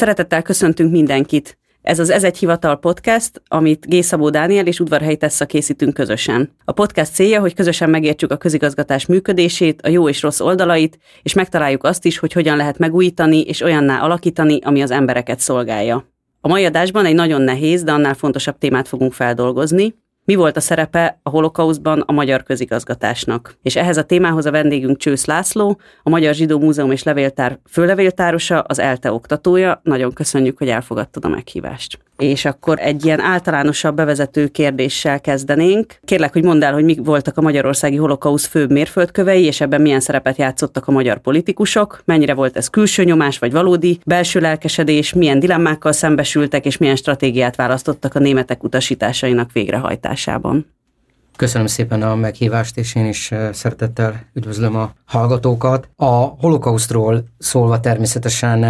[0.00, 1.58] Szeretettel köszöntünk mindenkit.
[1.82, 4.02] Ez az Ez egy hivatal podcast, amit G.
[4.02, 6.50] Szabó Dániel és Udvarhelyi Tessa készítünk közösen.
[6.64, 11.32] A podcast célja, hogy közösen megértsük a közigazgatás működését, a jó és rossz oldalait, és
[11.32, 16.04] megtaláljuk azt is, hogy hogyan lehet megújítani és olyanná alakítani, ami az embereket szolgálja.
[16.40, 19.94] A mai adásban egy nagyon nehéz, de annál fontosabb témát fogunk feldolgozni,
[20.30, 23.58] mi volt a szerepe a holokauszban a magyar közigazgatásnak.
[23.62, 28.60] És ehhez a témához a vendégünk Csősz László, a Magyar Zsidó Múzeum és Levéltár főlevéltárosa,
[28.60, 29.80] az ELTE oktatója.
[29.82, 35.98] Nagyon köszönjük, hogy elfogadtad a meghívást és akkor egy ilyen általánosabb bevezető kérdéssel kezdenénk.
[36.04, 40.00] Kérlek, hogy mondd el, hogy mik voltak a magyarországi holokausz főbb mérföldkövei, és ebben milyen
[40.00, 45.38] szerepet játszottak a magyar politikusok, mennyire volt ez külső nyomás vagy valódi belső lelkesedés, milyen
[45.38, 50.66] dilemmákkal szembesültek, és milyen stratégiát választottak a németek utasításainak végrehajtásában.
[51.36, 55.88] Köszönöm szépen a meghívást, és én is szeretettel üdvözlöm a hallgatókat.
[55.96, 58.64] A holokausztról szólva természetesen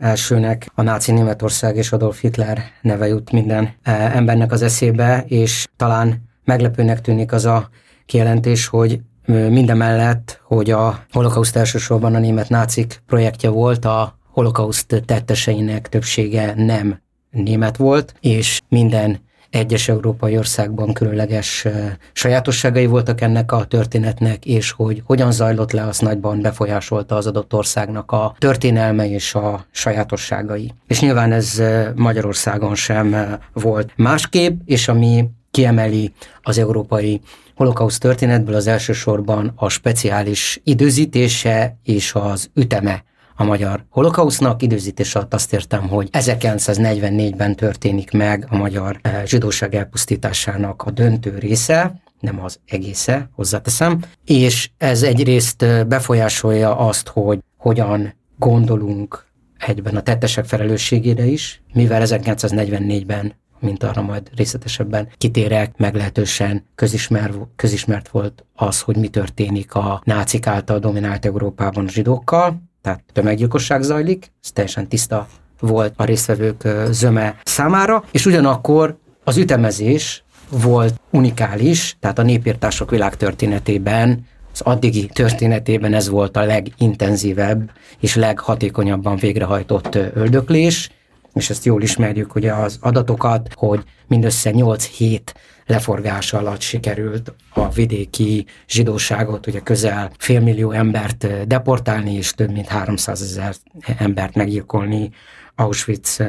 [0.00, 5.66] elsőnek a náci Németország és Adolf Hitler neve jut minden eh, embernek az eszébe, és
[5.76, 7.68] talán meglepőnek tűnik az a
[8.06, 15.88] kijelentés, hogy mindemellett, hogy a holokauszt elsősorban a német nácik projektje volt, a holokauszt tetteseinek
[15.88, 19.20] többsége nem német volt, és minden
[19.50, 21.66] egyes európai országban különleges
[22.12, 27.54] sajátosságai voltak ennek a történetnek, és hogy hogyan zajlott le, az nagyban befolyásolta az adott
[27.54, 30.72] országnak a történelme és a sajátosságai.
[30.86, 31.62] És nyilván ez
[31.94, 37.20] Magyarországon sem volt másképp, és ami kiemeli az európai
[37.54, 43.04] holokauszt történetből az elsősorban a speciális időzítése és az üteme
[43.40, 44.62] a magyar holokausznak.
[44.62, 51.38] Időzítés alatt azt értem, hogy 1944-ben történik meg a magyar eh, zsidóság elpusztításának a döntő
[51.38, 59.26] része, nem az egésze, hozzáteszem, és ez egyrészt eh, befolyásolja azt, hogy hogyan gondolunk
[59.58, 68.08] egyben a tettesek felelősségére is, mivel 1944-ben mint arra majd részletesebben kitérek, meglehetősen közismer, közismert
[68.08, 74.32] volt az, hogy mi történik a nácik által dominált Európában a zsidókkal, tehát tömeggyilkosság zajlik,
[74.42, 75.28] ez teljesen tiszta
[75.60, 84.26] volt a résztvevők zöme számára, és ugyanakkor az ütemezés volt unikális, tehát a népírtások világtörténetében,
[84.52, 87.70] az addigi történetében ez volt a legintenzívebb
[88.00, 90.90] és leghatékonyabban végrehajtott öldöklés,
[91.34, 95.34] és ezt jól ismerjük ugye az adatokat, hogy mindössze 8 hét
[95.70, 103.22] leforgása alatt sikerült a vidéki zsidóságot, ugye közel félmillió embert deportálni, és több mint 300
[103.22, 103.54] ezer
[103.98, 105.10] embert meggyilkolni
[105.54, 106.22] Auschwitz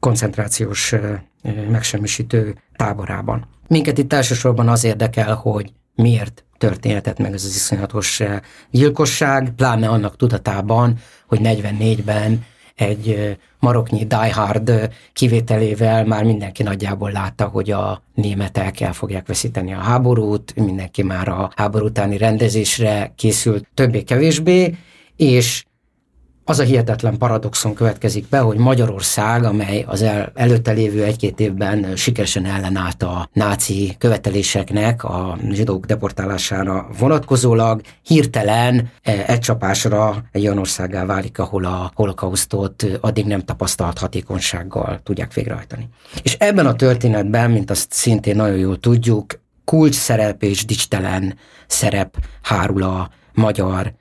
[0.00, 0.94] koncentrációs
[1.70, 3.48] megsemmisítő táborában.
[3.68, 8.22] Minket itt elsősorban az érdekel, hogy miért történhetett meg ez az iszonyatos
[8.70, 17.44] gyilkosság, pláne annak tudatában, hogy 44-ben egy maroknyi Die Hard kivételével már mindenki nagyjából látta,
[17.44, 23.68] hogy a németek el fogják veszíteni a háborút, mindenki már a háború utáni rendezésre készült
[23.74, 24.74] többé-kevésbé,
[25.16, 25.64] és
[26.44, 31.96] az a hihetetlen paradoxon következik be, hogy Magyarország, amely az el, előtte lévő egy-két évben
[31.96, 40.58] sikeresen ellenállt a náci követeléseknek, a zsidók deportálására vonatkozólag, hirtelen e, egy csapásra egy olyan
[40.58, 45.88] országá válik, ahol a holokausztot addig nem tapasztalt hatékonysággal tudják végrehajtani.
[46.22, 51.36] És ebben a történetben, mint azt szintén nagyon jól tudjuk, kulcs szerep és dicstelen
[51.66, 53.94] szerep hárul a magyar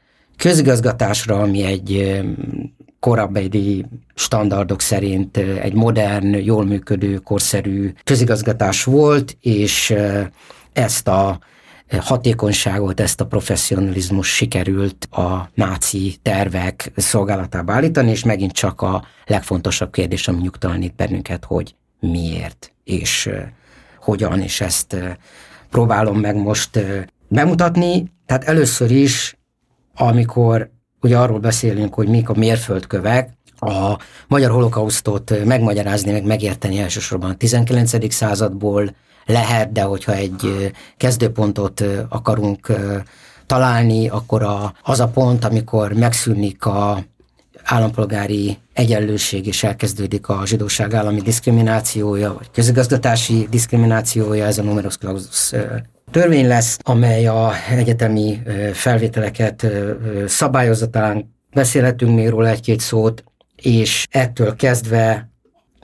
[0.43, 2.21] közigazgatásra, ami egy
[2.99, 3.85] korábbi
[4.15, 9.93] standardok szerint egy modern, jól működő, korszerű közigazgatás volt, és
[10.73, 11.39] ezt a
[11.99, 19.91] hatékonyságot, ezt a professzionalizmus sikerült a náci tervek szolgálatába állítani, és megint csak a legfontosabb
[19.91, 23.29] kérdés, ami nyugtalanít bennünket, hogy miért, és
[23.99, 24.95] hogyan, és ezt
[25.69, 26.79] próbálom meg most
[27.27, 28.11] bemutatni.
[28.25, 29.37] Tehát először is
[29.95, 30.69] amikor
[31.01, 33.29] ugye arról beszélünk, hogy mik a mérföldkövek,
[33.59, 33.97] a
[34.27, 38.13] magyar holokausztot megmagyarázni, meg megérteni elsősorban a 19.
[38.13, 38.95] századból
[39.25, 42.71] lehet, de hogyha egy kezdőpontot akarunk
[43.45, 44.47] találni, akkor
[44.83, 47.03] az a pont, amikor megszűnik a
[47.63, 55.51] állampolgári egyenlőség és elkezdődik a zsidóság állami diszkriminációja, vagy közigazgatási diszkriminációja, ez a numerus clausus
[56.11, 58.41] törvény lesz, amely a egyetemi
[58.73, 59.67] felvételeket
[60.27, 63.23] szabályozza, talán beszélhetünk még róla egy-két szót,
[63.55, 65.29] és ettől kezdve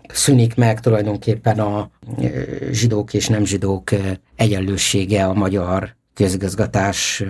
[0.07, 1.91] szűnik meg tulajdonképpen a
[2.71, 3.89] zsidók és nem zsidók
[4.36, 7.24] egyenlősége a magyar közigazgatás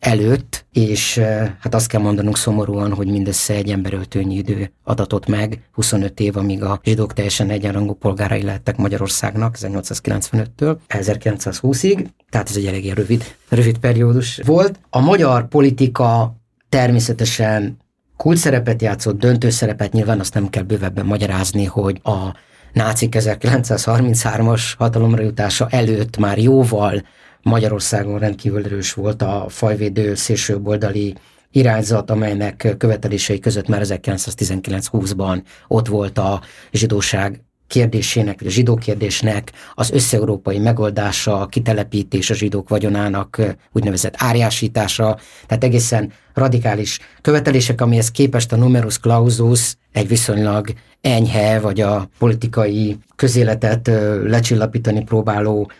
[0.00, 1.18] előtt, és
[1.60, 6.62] hát azt kell mondanunk szomorúan, hogy mindössze egy emberöltőnyi idő adatot meg, 25 év, amíg
[6.62, 13.78] a zsidók teljesen egyenrangú polgárai lettek Magyarországnak 1895-től 1920-ig, tehát ez egy eléggé rövid, rövid
[13.78, 14.78] periódus volt.
[14.90, 16.36] A magyar politika
[16.68, 17.76] természetesen
[18.16, 22.34] kult szerepet játszott, döntő szerepet, nyilván azt nem kell bővebben magyarázni, hogy a
[22.72, 27.02] nácik 1933-as hatalomra jutása előtt már jóval
[27.46, 31.14] Magyarországon rendkívül erős volt a fajvédő szélsőboldali
[31.50, 36.40] irányzat, amelynek követelései között már 1919-20-ban ott volt a
[36.72, 44.14] zsidóság kérdésének, vagy a zsidó kérdésnek az összeurópai megoldása, a kitelepítés a zsidók vagyonának úgynevezett
[44.16, 52.08] árjásítása, tehát egészen radikális követelések, amihez képest a numerus clausus egy viszonylag enyhe, vagy a
[52.18, 53.90] politikai közéletet
[54.24, 55.70] lecsillapítani próbáló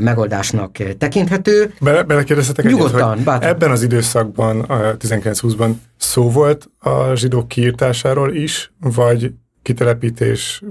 [0.00, 1.74] megoldásnak tekinthető.
[1.80, 8.34] Be, belekérdezhetek Nyugodtan, egyet, hogy ebben az időszakban, a 1920-ban szó volt a zsidók kiírtásáról
[8.34, 9.32] is, vagy
[9.62, 10.62] kitelepítés,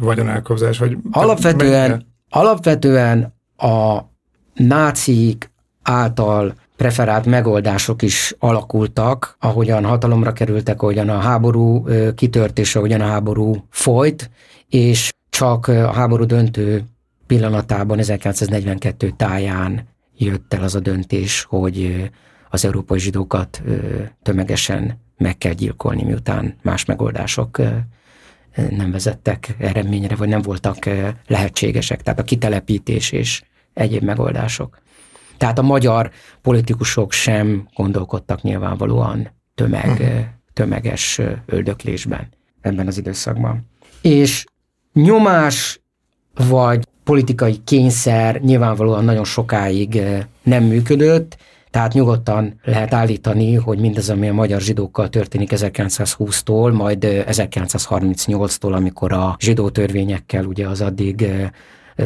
[0.00, 0.96] vagyonálkozás, vagy...
[1.10, 3.98] Alapvetően, alapvetően a
[4.54, 5.50] nácik
[5.82, 13.06] által preferált megoldások is alakultak, ahogyan hatalomra kerültek, ahogyan a háború kitört, és ahogyan a
[13.06, 14.30] háború folyt,
[14.68, 16.84] és csak a háború döntő
[17.28, 22.10] pillanatában 1942 táján jött el az a döntés, hogy
[22.50, 23.62] az európai zsidókat
[24.22, 27.60] tömegesen meg kell gyilkolni, miután más megoldások
[28.70, 30.88] nem vezettek eredményre, vagy nem voltak
[31.26, 32.02] lehetségesek.
[32.02, 33.42] Tehát a kitelepítés és
[33.74, 34.78] egyéb megoldások.
[35.36, 36.10] Tehát a magyar
[36.42, 40.24] politikusok sem gondolkodtak nyilvánvalóan tömeg, uh-huh.
[40.52, 42.28] tömeges öldöklésben
[42.60, 43.66] ebben az időszakban.
[44.02, 44.44] És
[44.92, 45.80] nyomás
[46.48, 50.02] vagy politikai kényszer nyilvánvalóan nagyon sokáig
[50.42, 51.36] nem működött,
[51.70, 59.12] tehát nyugodtan lehet állítani, hogy mindez, ami a magyar zsidókkal történik 1920-tól, majd 1938-tól, amikor
[59.12, 61.26] a zsidó törvényekkel ugye az addig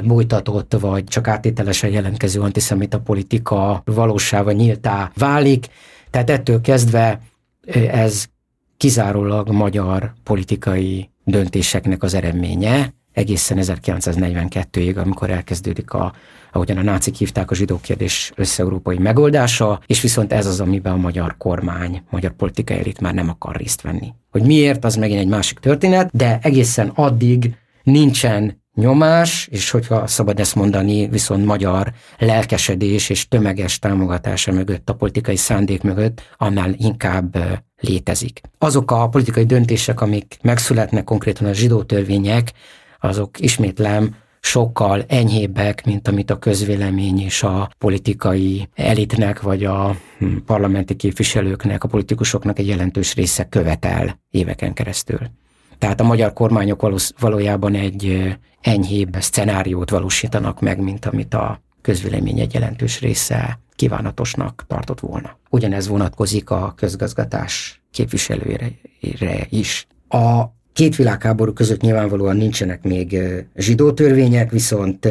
[0.05, 5.67] bújtatott, vagy csak áttételesen jelentkező antiszemita politika valósáva nyíltá válik.
[6.11, 7.21] Tehát ettől kezdve
[7.91, 8.25] ez
[8.77, 16.13] kizárólag magyar politikai döntéseknek az eredménye, egészen 1942-ig, amikor elkezdődik a,
[16.53, 17.81] ahogyan a nácik hívták a zsidó
[18.35, 23.29] összeurópai megoldása, és viszont ez az, amiben a magyar kormány, magyar politikai elit már nem
[23.29, 24.13] akar részt venni.
[24.31, 30.41] Hogy miért, az megint egy másik történet, de egészen addig nincsen nyomás, és hogyha szabad
[30.41, 37.37] ezt mondani, viszont magyar lelkesedés és tömeges támogatása mögött, a politikai szándék mögött, annál inkább
[37.81, 38.41] létezik.
[38.59, 42.53] Azok a politikai döntések, amik megszületnek, konkrétan a zsidó törvények,
[43.03, 50.37] azok ismétlem sokkal enyhébbek, mint amit a közvélemény és a politikai elitnek, vagy a hm,
[50.47, 55.19] parlamenti képviselőknek, a politikusoknak egy jelentős része követel éveken keresztül.
[55.79, 62.55] Tehát a magyar kormányok valójában egy enyhébb szcenáriót valósítanak meg, mint amit a közvélemény egy
[62.55, 65.39] jelentős része kívánatosnak tartott volna.
[65.51, 69.87] Ugyanez vonatkozik a közgazgatás képviselőire is.
[70.09, 73.19] A két világháború között nyilvánvalóan nincsenek még
[73.57, 75.09] zsidó törvények, viszont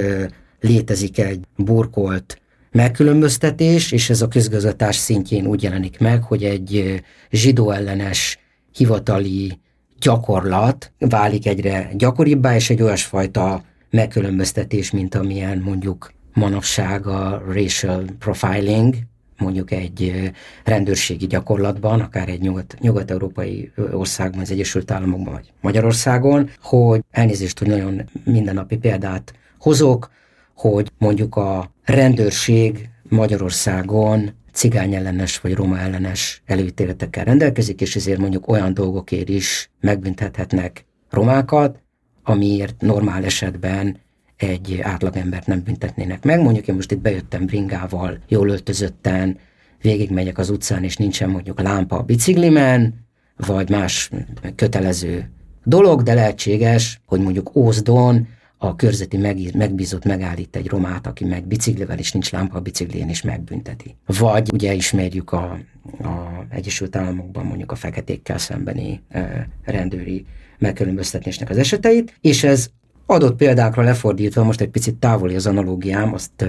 [0.59, 2.41] létezik egy burkolt
[2.71, 7.01] megkülönböztetés, és ez a közgazgatás szintjén úgy jelenik meg, hogy egy
[7.31, 8.39] zsidó ellenes
[8.75, 9.59] hivatali
[9.99, 18.95] gyakorlat válik egyre gyakoribbá, és egy olyasfajta megkülönböztetés, mint amilyen mondjuk manapság a racial profiling,
[19.41, 20.31] mondjuk egy
[20.63, 27.67] rendőrségi gyakorlatban, akár egy nyugat, nyugat-európai országban, az Egyesült Államokban, vagy Magyarországon, hogy elnézést, hogy
[27.67, 30.11] nagyon mindennapi példát hozok,
[30.55, 38.47] hogy mondjuk a rendőrség Magyarországon cigány ellenes vagy roma ellenes előítéletekkel rendelkezik, és ezért mondjuk
[38.47, 41.79] olyan dolgokért is megbüntethetnek romákat,
[42.23, 43.97] amiért normál esetben
[44.41, 46.41] egy átlagembert nem büntetnének meg.
[46.41, 49.37] Mondjuk én most itt bejöttem bringával, jól öltözötten,
[49.81, 52.93] végigmegyek az utcán, és nincsen mondjuk lámpa a biciklimen,
[53.35, 54.09] vagy más
[54.55, 55.29] kötelező
[55.63, 59.17] dolog, de lehetséges, hogy mondjuk Ózdon a körzeti
[59.53, 63.95] megbízott megállít egy romát, aki meg biciklivel is nincs lámpa a biciklén, és megbünteti.
[64.05, 65.57] Vagy ugye ismerjük a,
[66.01, 70.25] a Egyesült Államokban mondjuk a feketékkel szembeni e, rendőri
[70.57, 72.69] megkülönböztetésnek az eseteit, és ez
[73.11, 76.45] adott példákra lefordítva, most egy picit távoli az analógiám, azt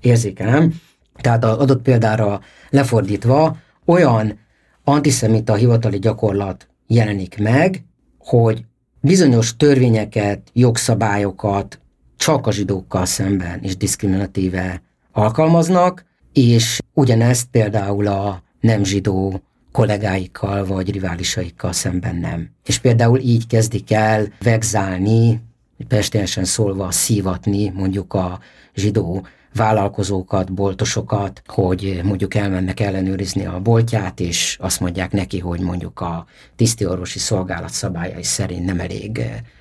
[0.00, 0.74] érzékelem,
[1.20, 4.38] tehát az adott példára lefordítva olyan
[4.84, 7.84] antiszemita hivatali gyakorlat jelenik meg,
[8.18, 8.64] hogy
[9.00, 11.80] bizonyos törvényeket, jogszabályokat
[12.16, 19.40] csak a zsidókkal szemben is diszkriminatíve alkalmaznak, és ugyanezt például a nem zsidó
[19.72, 22.50] kollégáikkal vagy riválisaikkal szemben nem.
[22.64, 25.40] És például így kezdik el vegzálni,
[25.88, 28.40] pestélyesen szólva szívatni mondjuk a
[28.74, 36.00] zsidó vállalkozókat, boltosokat, hogy mondjuk elmennek ellenőrizni a boltját, és azt mondják neki, hogy mondjuk
[36.00, 39.20] a tisztiorvosi szolgálat szabályai szerint nem elég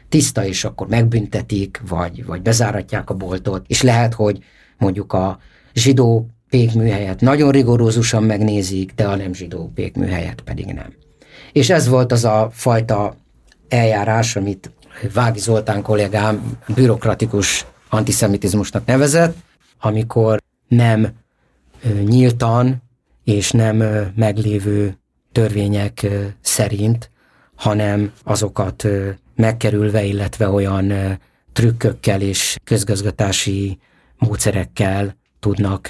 [0.09, 4.43] tiszta, és akkor megbüntetik, vagy, vagy bezáratják a boltot, és lehet, hogy
[4.77, 5.39] mondjuk a
[5.73, 10.93] zsidó pékműhelyet nagyon rigorózusan megnézik, de a nem zsidó pékműhelyet pedig nem.
[11.51, 13.15] És ez volt az a fajta
[13.69, 14.71] eljárás, amit
[15.13, 19.35] Vági Zoltán kollégám bürokratikus antiszemitizmusnak nevezett,
[19.79, 21.07] amikor nem
[22.03, 22.81] nyíltan
[23.23, 23.83] és nem
[24.15, 24.97] meglévő
[25.31, 26.07] törvények
[26.41, 27.09] szerint,
[27.55, 28.87] hanem azokat
[29.35, 31.17] megkerülve, illetve olyan
[31.53, 33.79] trükkökkel és közgazgatási
[34.17, 35.87] módszerekkel tudnak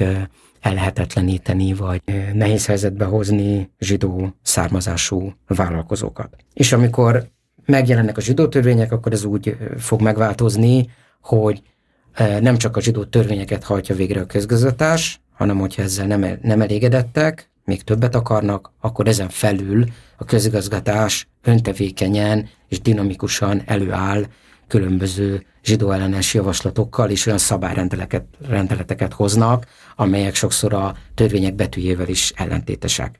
[0.60, 2.02] ellehetetleníteni, vagy
[2.34, 6.36] nehéz helyzetbe hozni zsidó származású vállalkozókat.
[6.54, 7.30] És amikor
[7.66, 10.90] megjelennek a zsidó törvények, akkor ez úgy fog megváltozni,
[11.22, 11.62] hogy
[12.42, 17.50] nem csak a zsidó törvényeket hajtja végre a közgazgatás, hanem hogyha ezzel nem, nem elégedettek,
[17.66, 19.86] még többet akarnak, akkor ezen felül
[20.18, 24.26] a közigazgatás öntevékenyen és dinamikusan előáll
[24.68, 29.66] különböző zsidó ellenes javaslatokkal és olyan szabályrendeleteket hoznak,
[29.96, 33.18] amelyek sokszor a törvények betűjével is ellentétesek.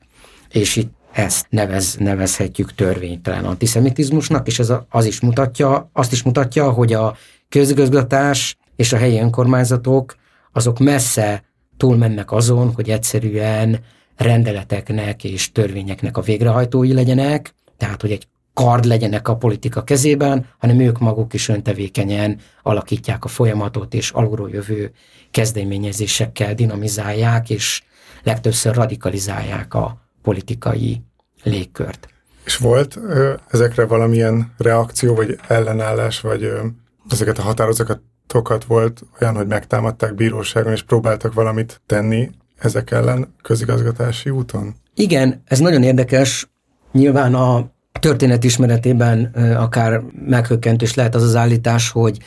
[0.48, 6.70] És itt ezt nevez, nevezhetjük törvénytelen antiszemitizmusnak, és ez az is mutatja, azt is mutatja,
[6.70, 7.16] hogy a
[7.48, 10.14] közigazgatás és a helyi önkormányzatok
[10.52, 11.44] azok messze
[11.76, 13.80] túlmennek azon, hogy egyszerűen
[14.16, 20.80] rendeleteknek és törvényeknek a végrehajtói legyenek, tehát hogy egy kard legyenek a politika kezében, hanem
[20.80, 24.92] ők maguk is öntevékenyen alakítják a folyamatot, és alulról jövő
[25.30, 27.82] kezdeményezésekkel dinamizálják, és
[28.22, 31.02] legtöbbször radikalizálják a politikai
[31.42, 32.08] légkört.
[32.44, 36.66] És volt ö, ezekre valamilyen reakció, vagy ellenállás, vagy ö,
[37.10, 43.34] ezeket a határozatokat tokat volt olyan, hogy megtámadták bíróságon, és próbáltak valamit tenni ezek ellen
[43.42, 44.74] közigazgatási úton?
[44.94, 46.50] Igen, ez nagyon érdekes.
[46.92, 49.24] Nyilván a történet ismeretében
[49.56, 52.18] akár meghökkentős lehet az az állítás, hogy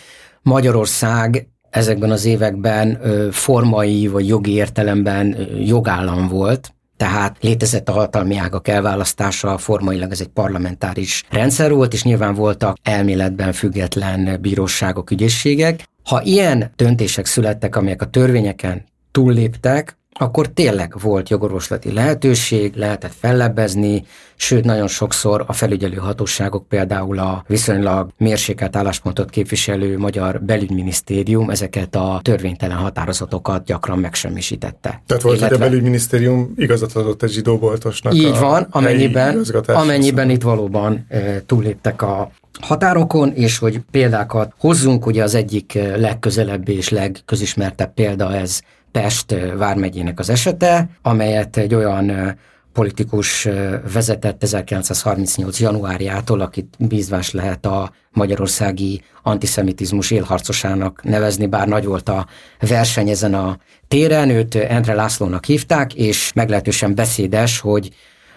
[0.42, 3.00] Magyarország ezekben az években
[3.32, 10.28] formai vagy jogi értelemben jogállam volt, tehát létezett a hatalmi ágak elválasztása, formailag ez egy
[10.28, 15.84] parlamentáris rendszer volt, és nyilván voltak elméletben független bíróságok, ügyészségek.
[16.04, 24.06] Ha ilyen döntések születtek, amelyek a törvényeken túlléptek, akkor tényleg volt jogorvoslati lehetőség, lehetett fellebbezni,
[24.36, 31.96] sőt nagyon sokszor a felügyelő hatóságok, például a viszonylag mérsékelt álláspontot képviselő magyar belügyminisztérium ezeket
[31.96, 35.02] a törvénytelen határozatokat gyakran megsemmisítette.
[35.06, 35.58] Tehát volt, Illetve...
[35.58, 42.02] hogy a belügyminisztérium igazat adott egy zsidóboltosnak Így van, amennyiben, amennyiben itt valóban e, túlléptek
[42.02, 48.62] a határokon, és hogy példákat hozzunk, ugye az egyik legközelebbi és legközismertebb példa ez
[48.96, 52.38] Pest vármegyének az esete, amelyet egy olyan
[52.74, 53.48] politikus
[53.94, 55.60] vezetett 1938.
[55.60, 62.28] januárjától, akit bízvás lehet a magyarországi antiszemitizmus élharcosának nevezni, bár nagy volt a
[62.60, 67.90] verseny ezen a téren, őt Endre Lászlónak hívták, és meglehetősen beszédes, hogy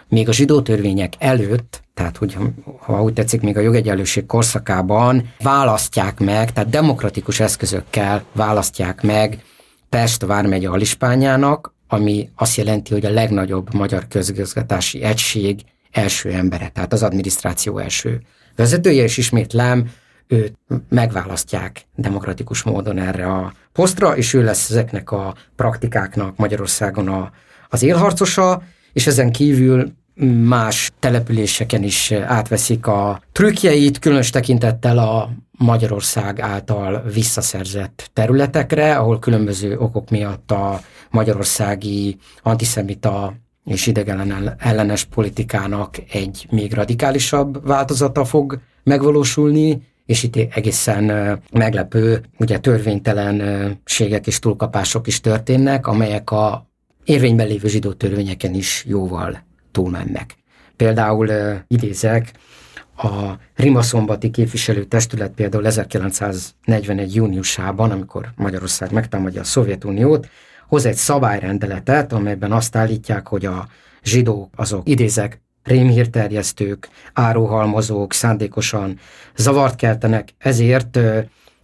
[0.09, 2.37] még a zsidó törvények előtt, tehát hogy
[2.79, 9.43] ha úgy tetszik, még a jogegyenlőség korszakában választják meg, tehát demokratikus eszközökkel választják meg
[9.89, 16.93] Pest vármegye alispányának, ami azt jelenti, hogy a legnagyobb magyar közigazgatási egység első embere, tehát
[16.93, 18.21] az adminisztráció első
[18.57, 19.91] vezetője, és ismétlem,
[20.27, 20.55] őt
[20.89, 27.31] megválasztják demokratikus módon erre a posztra, és ő lesz ezeknek a praktikáknak Magyarországon a,
[27.69, 29.93] az élharcosa, és ezen kívül
[30.45, 39.79] más településeken is átveszik a trükkjeit, különös tekintettel a Magyarország által visszaszerzett területekre, ahol különböző
[39.79, 43.35] okok miatt a magyarországi antiszemita
[43.65, 52.59] és idegen ellenes politikának egy még radikálisabb változata fog megvalósulni, és itt egészen meglepő, ugye
[52.59, 56.67] törvénytelenségek és túlkapások is történnek, amelyek a
[57.05, 60.37] érvényben lévő zsidó törvényeken is jóval túlmennek.
[60.77, 61.31] Például
[61.67, 62.33] idézek,
[62.99, 67.15] a Rimaszombati képviselőtestület például 1941.
[67.15, 70.29] júniusában, amikor Magyarország megtámadja a Szovjetuniót,
[70.69, 73.69] hoz egy szabályrendeletet, amelyben azt állítják, hogy a
[74.03, 78.99] zsidók azok idézek rémhírterjesztők, áruhalmozók szándékosan
[79.37, 80.99] zavart keltenek, ezért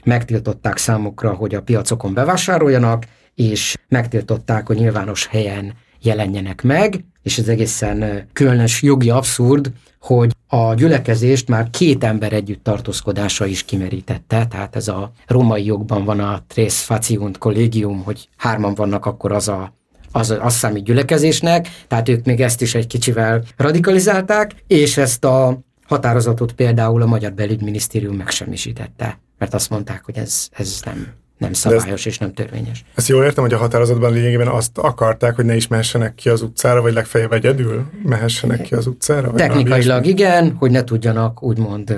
[0.04, 7.48] megtiltották számukra, hogy a piacokon bevásároljanak, és megtiltották, hogy nyilvános helyen jelenjenek meg, és ez
[7.48, 14.76] egészen különös jogi abszurd, hogy a gyülekezést már két ember együtt tartózkodása is kimerítette, tehát
[14.76, 19.72] ez a római jogban van a tres faciunt collegium, hogy hárman vannak, akkor az a
[20.16, 25.58] az, az számít gyülekezésnek, tehát ők még ezt is egy kicsivel radikalizálták, és ezt a
[25.86, 31.06] határozatot például a Magyar Belügyminisztérium megsemmisítette, mert azt mondták, hogy ez, ez nem,
[31.38, 32.84] nem szabályos és nem törvényes.
[32.94, 36.42] Ezt jól értem, hogy a határozatban lényegében azt akarták, hogy ne is mehessenek ki az
[36.42, 39.30] utcára, vagy legfeljebb egyedül mehessenek ki az utcára?
[39.30, 41.96] Vagy Technikailag igen, hogy ne tudjanak úgymond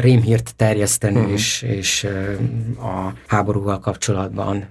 [0.00, 1.32] rémhírt terjeszteni, uh-huh.
[1.32, 2.06] és, és
[2.78, 4.68] a háborúval kapcsolatban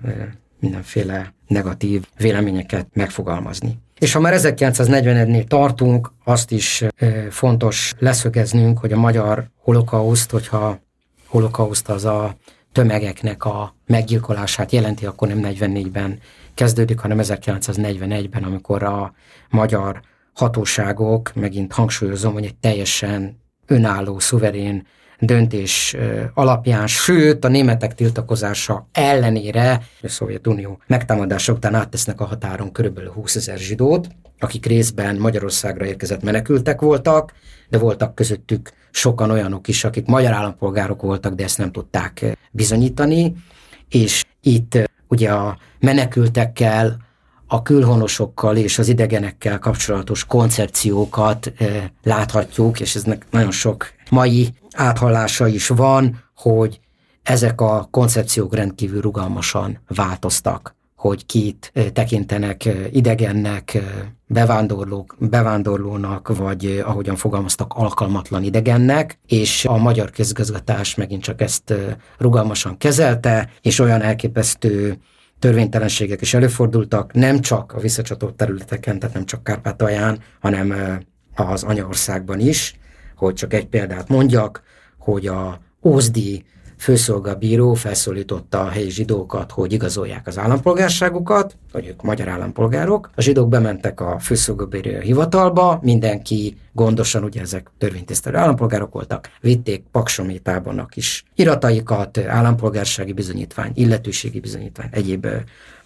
[0.60, 3.78] mindenféle negatív véleményeket megfogalmazni.
[4.00, 6.84] És ha már 1941-nél tartunk, azt is
[7.30, 10.80] fontos leszögeznünk, hogy a magyar holokauszt, hogyha
[11.28, 12.36] holokauszt az a
[12.78, 16.20] tömegeknek a meggyilkolását jelenti, akkor nem 44-ben
[16.54, 19.14] kezdődik, hanem 1941-ben, amikor a
[19.50, 20.02] magyar
[20.34, 24.88] hatóságok, megint hangsúlyozom, hogy egy teljesen önálló, szuverén
[25.20, 25.96] döntés
[26.34, 33.36] alapján, sőt a németek tiltakozása ellenére a Szovjetunió megtámadása után áttesznek a határon körülbelül 20
[33.36, 34.08] ezer zsidót,
[34.40, 37.34] akik részben Magyarországra érkezett menekültek voltak,
[37.70, 43.34] de voltak közöttük sokan olyanok is, akik magyar állampolgárok voltak, de ezt nem tudták bizonyítani,
[43.90, 47.06] és itt ugye a menekültekkel,
[47.48, 51.54] a külhonosokkal és az idegenekkel kapcsolatos koncepciókat
[52.04, 56.80] láthatjuk, és eznek nagyon sok mai áthallása is van, hogy
[57.24, 60.76] ezek a koncepciók rendkívül rugalmasan változtak,
[61.08, 63.78] hogy kit tekintenek idegennek,
[64.28, 71.74] bevándorlók, bevándorlónak, vagy ahogyan fogalmaztak, alkalmatlan idegennek, és a magyar közgazgatás megint csak ezt
[72.18, 74.98] rugalmasan kezelte, és olyan elképesztő
[75.40, 80.74] törvénytelenségek is előfordultak, nem csak a visszacsatolt területeken, tehát nem csak Kárpátalján, hanem
[81.36, 82.80] az anyaországban is,
[83.16, 84.62] hogy csak egy példát mondjak,
[84.98, 86.44] hogy a Ózdi
[86.78, 93.10] főszolgabíró felszólította a helyi zsidókat, hogy igazolják az állampolgárságukat, hogy ők magyar állampolgárok.
[93.16, 100.80] A zsidók bementek a főszolgabíró hivatalba, mindenki gondosan, ugye ezek törvénytisztelő állampolgárok voltak, vitték paksométában
[100.80, 105.28] a kis irataikat, állampolgársági bizonyítvány, illetőségi bizonyítvány, egyéb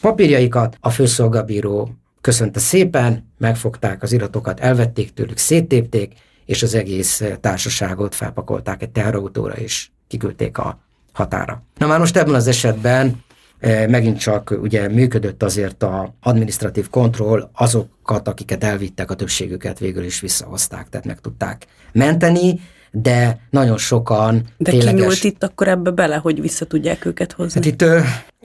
[0.02, 0.78] papírjaikat.
[0.80, 1.90] A főszolgabíró
[2.22, 6.14] köszönte szépen, megfogták az iratokat, elvették tőlük, széttépték,
[6.46, 10.80] és az egész társaságot felpakolták egy teherautóra, és kiküldték a
[11.12, 11.64] határa.
[11.78, 13.24] Na már most ebben az esetben
[13.60, 20.04] eh, megint csak ugye működött azért a administratív kontroll, azokat, akiket elvittek, a többségüket végül
[20.04, 22.60] is visszahozták, tehát meg tudták menteni,
[22.92, 24.94] de nagyon sokan De tényleges...
[24.94, 27.54] ki nyúlt itt akkor ebbe bele, hogy vissza tudják őket hozni?
[27.54, 27.86] Hát itt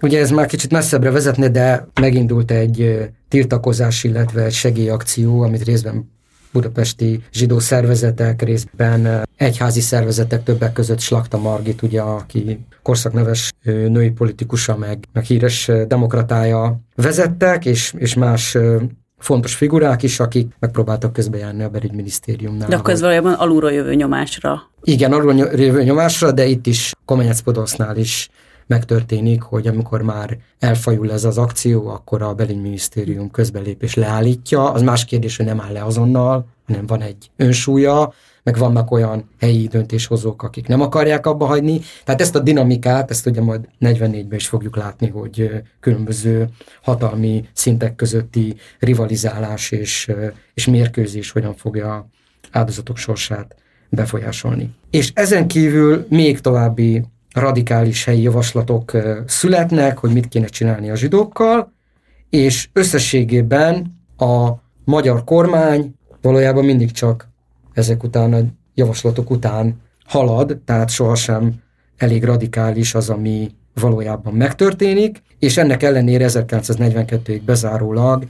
[0.00, 6.15] ugye ez már kicsit messzebbre vezetne, de megindult egy tiltakozás, illetve egy segélyakció, amit részben
[6.57, 14.77] budapesti zsidó szervezetek, részben egyházi szervezetek, többek között Slakta Margit, ugye, aki korszakneves női politikusa,
[14.77, 18.57] meg, meg híres demokratája vezettek, és, és más
[19.19, 22.69] fontos figurák is, akik megpróbáltak közbejárni a belügyminisztériumnál.
[22.69, 24.62] De akkor ez valójában alulról jövő nyomásra.
[24.83, 28.29] Igen, alulról jövő nyomásra, de itt is Komenyec Podosznál is
[28.66, 34.72] megtörténik, hogy amikor már elfajul ez az akció, akkor a belügyminisztérium közbelépés leállítja.
[34.72, 39.31] Az más kérdés, hogy nem áll le azonnal, hanem van egy önsúlya, meg vannak olyan
[39.40, 41.81] helyi döntéshozók, akik nem akarják abba hagyni.
[42.05, 45.50] Tehát ezt a dinamikát, ezt ugye majd 44-ben is fogjuk látni, hogy
[45.81, 46.48] különböző
[46.83, 50.12] hatalmi szintek közötti rivalizálás és,
[50.55, 52.09] és mérkőzés hogyan fogja
[52.50, 53.57] áldozatok sorsát
[53.88, 54.74] befolyásolni.
[54.90, 57.05] És ezen kívül még további
[57.40, 58.92] radikális helyi javaslatok
[59.27, 61.72] születnek, hogy mit kéne csinálni a zsidókkal,
[62.31, 64.51] és összességében a
[64.85, 67.29] magyar kormány valójában mindig csak
[67.72, 68.40] ezek után a
[68.75, 71.55] javaslatok után halad, tehát sohasem
[71.96, 78.27] elég radikális az, ami valójában megtörténik, és ennek ellenére 1942-ig bezárólag,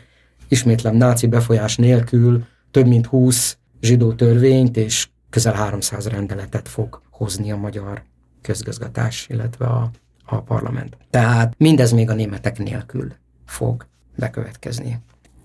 [0.49, 7.53] ismétlem náci befolyás nélkül több mint 20 zsidó törvényt és közel 300 rendeletet fog hozni
[7.53, 8.03] a magyar
[8.47, 9.91] közgazgatás, illetve a,
[10.25, 10.97] a parlament.
[11.11, 13.13] Tehát mindez még a németek nélkül
[13.47, 15.01] fog bekövetkezni.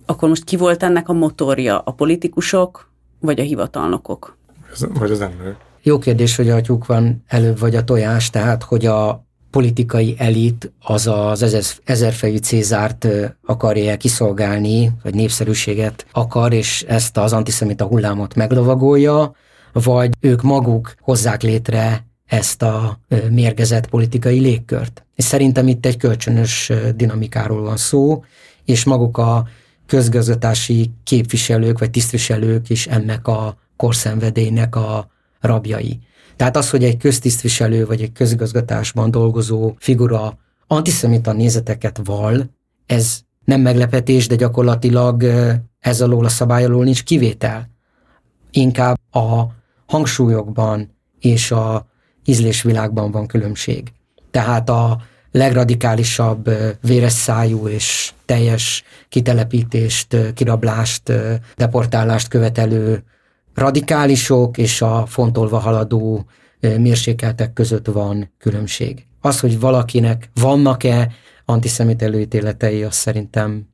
[0.06, 1.80] Akkor most ki volt ennek a motorja?
[1.80, 4.38] A politikusok, vagy a hivatalnokok?
[4.72, 5.56] Ez, vagy az ember.
[5.82, 10.72] Jó kérdés, hogy a tyúk van előbb vagy a tojás, tehát hogy a politikai elit
[10.80, 13.08] az az ezer, ezerfejű Cézárt
[13.46, 19.36] akarja kiszolgálni, vagy népszerűséget akar, és ezt az antiszemita hullámot meglovagolja,
[19.74, 25.06] vagy ők maguk hozzák létre ezt a mérgezett politikai légkört.
[25.16, 28.24] És szerintem itt egy kölcsönös dinamikáról van szó,
[28.66, 29.48] és maguk a
[29.86, 36.00] közgazgatási képviselők vagy tisztviselők is ennek a korszenvedélynek a rabjai.
[36.36, 42.50] Tehát az, hogy egy köztisztviselő vagy egy közigazgatásban dolgozó figura antiszemita nézeteket val,
[42.86, 45.24] ez nem meglepetés, de gyakorlatilag
[45.80, 47.70] ez alól a szabály alól nincs kivétel.
[48.52, 49.44] Inkább a
[49.86, 51.90] hangsúlyokban és a
[52.26, 53.92] ízlésvilágban van különbség.
[54.32, 56.50] Tehát a legradikálisabb
[56.82, 61.12] véres szájú és teljes kitelepítést, kirablást,
[61.56, 63.04] deportálást követelő
[63.54, 66.26] radikálisok és a fontolva haladó
[66.60, 69.06] mérsékeltek között van különbség.
[69.22, 71.12] Az, hogy valakinek vannak-e
[71.46, 73.68] antiszemit előítéletei, az szerintem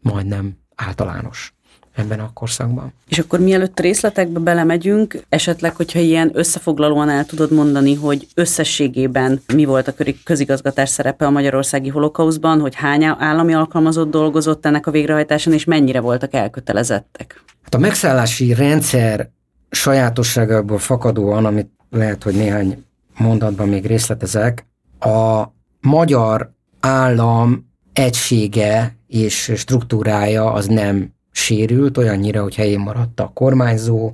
[0.00, 1.54] majdnem általános
[2.00, 2.92] ebben a korszakban.
[3.08, 9.64] És akkor mielőtt részletekbe belemegyünk, esetleg, hogyha ilyen összefoglalóan el tudod mondani, hogy összességében mi
[9.64, 15.52] volt a közigazgatás szerepe a magyarországi holokauszban, hogy hány állami alkalmazott dolgozott ennek a végrehajtásán,
[15.52, 17.44] és mennyire voltak elkötelezettek?
[17.62, 19.30] Hát a megszállási rendszer
[19.70, 22.84] sajátosságából fakadóan, amit lehet, hogy néhány
[23.16, 24.66] mondatban még részletezek,
[25.00, 25.44] a
[25.80, 34.12] magyar állam egysége és struktúrája az nem sérült, olyannyira, hogy helyén maradt a kormányzó,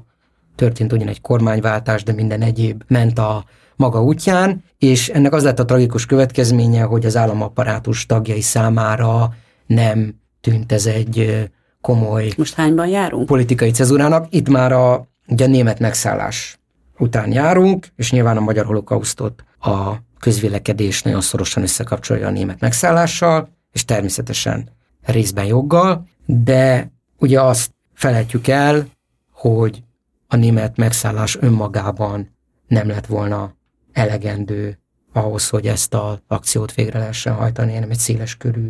[0.54, 3.44] történt ugyan egy kormányváltás, de minden egyéb ment a
[3.76, 9.34] maga útján, és ennek az lett a tragikus következménye, hogy az államapparátus tagjai számára
[9.66, 11.48] nem tűnt ez egy
[11.80, 13.26] komoly Most hányban járunk?
[13.26, 14.26] politikai cezurának.
[14.30, 16.58] Itt már a, ugye a német megszállás
[16.98, 23.48] után járunk, és nyilván a magyar holokausztot a közvélekedés nagyon szorosan összekapcsolja a német megszállással,
[23.72, 24.68] és természetesen
[25.02, 28.87] részben joggal, de ugye azt felejtjük el,
[29.33, 29.83] hogy
[30.26, 32.35] a német megszállás önmagában
[32.66, 33.55] nem lett volna
[33.92, 34.79] elegendő
[35.12, 38.68] ahhoz, hogy ezt az akciót végre lehessen hajtani, hanem egy széles körű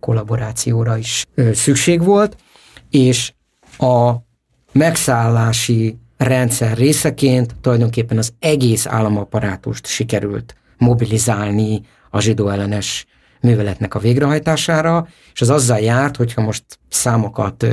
[0.00, 2.36] kollaborációra is szükség volt,
[2.90, 3.32] és
[3.78, 4.12] a
[4.72, 11.80] megszállási rendszer részeként tulajdonképpen az egész államaparátust sikerült mobilizálni
[12.10, 13.06] a zsidó ellenes
[13.46, 17.66] műveletnek a végrehajtására, és az azzal járt, hogyha most számokat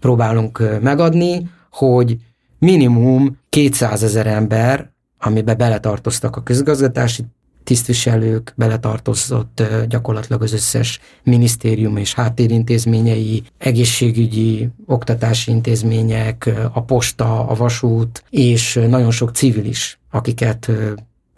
[0.00, 2.16] próbálunk megadni, hogy
[2.58, 7.24] minimum 200 ezer ember, amiben beletartoztak a közgazgatási
[7.64, 18.24] tisztviselők, beletartozott gyakorlatilag az összes minisztérium és háttérintézményei, egészségügyi, oktatási intézmények, a posta, a vasút,
[18.30, 20.70] és nagyon sok civil is, akiket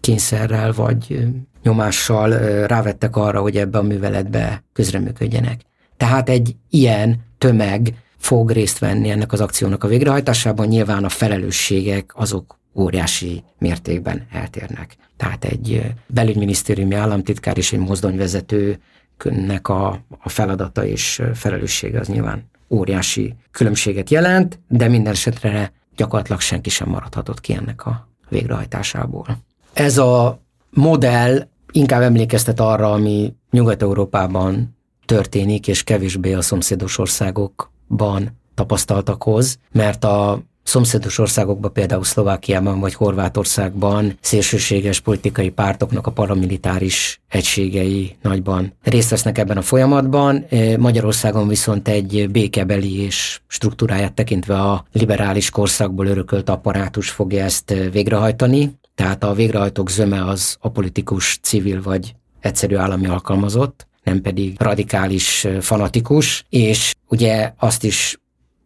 [0.01, 1.27] kényszerrel vagy
[1.63, 2.31] nyomással
[2.67, 5.61] rávettek arra, hogy ebbe a műveletbe közreműködjenek.
[5.97, 12.13] Tehát egy ilyen tömeg fog részt venni ennek az akciónak a végrehajtásában, nyilván a felelősségek
[12.15, 14.97] azok óriási mértékben eltérnek.
[15.17, 23.35] Tehát egy belügyminisztériumi államtitkár és egy mozdonyvezetőnek a, a feladata és felelőssége az nyilván óriási
[23.51, 29.27] különbséget jelent, de minden esetre gyakorlatilag senki sem maradhatott ki ennek a végrehajtásából.
[29.73, 30.41] Ez a
[30.71, 40.43] modell inkább emlékeztet arra, ami Nyugat-Európában történik, és kevésbé a szomszédos országokban tapasztaltakhoz, mert a
[40.63, 49.39] szomszédos országokban, például Szlovákiában vagy Horvátországban szélsőséges politikai pártoknak a paramilitáris egységei nagyban részt vesznek
[49.39, 50.45] ebben a folyamatban.
[50.79, 58.79] Magyarországon viszont egy békebeli és struktúráját tekintve a liberális korszakból örökölt apparátus fogja ezt végrehajtani.
[59.01, 66.45] Tehát a végrehajtók zöme az apolitikus, civil vagy egyszerű állami alkalmazott, nem pedig radikális, fanatikus,
[66.49, 68.19] és ugye azt is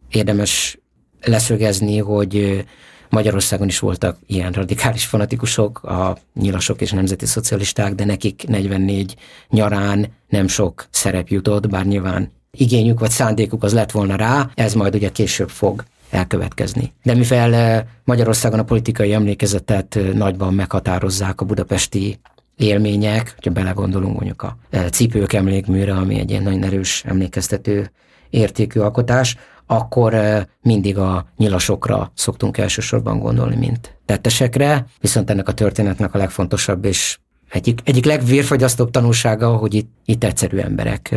[0.09, 0.77] érdemes
[1.21, 2.65] leszögezni, hogy
[3.09, 9.15] Magyarországon is voltak ilyen radikális fanatikusok, a nyilasok és nemzeti szocialisták, de nekik 44
[9.49, 14.73] nyarán nem sok szerep jutott, bár nyilván igényük vagy szándékuk az lett volna rá, ez
[14.73, 15.83] majd ugye később fog
[16.15, 16.93] elkövetkezni.
[17.03, 22.19] De mivel Magyarországon a politikai emlékezetet nagyban meghatározzák a budapesti
[22.55, 24.57] élmények, hogyha belegondolunk mondjuk a
[24.91, 27.91] cipők emlékműre, ami egy ilyen nagyon erős emlékeztető
[28.29, 30.15] értékű alkotás, akkor
[30.61, 37.17] mindig a nyilasokra szoktunk elsősorban gondolni, mint tettesekre, viszont ennek a történetnek a legfontosabb és
[37.49, 41.15] egyik, egyik legvérfagyasztóbb tanulsága, hogy itt, itt egyszerű emberek,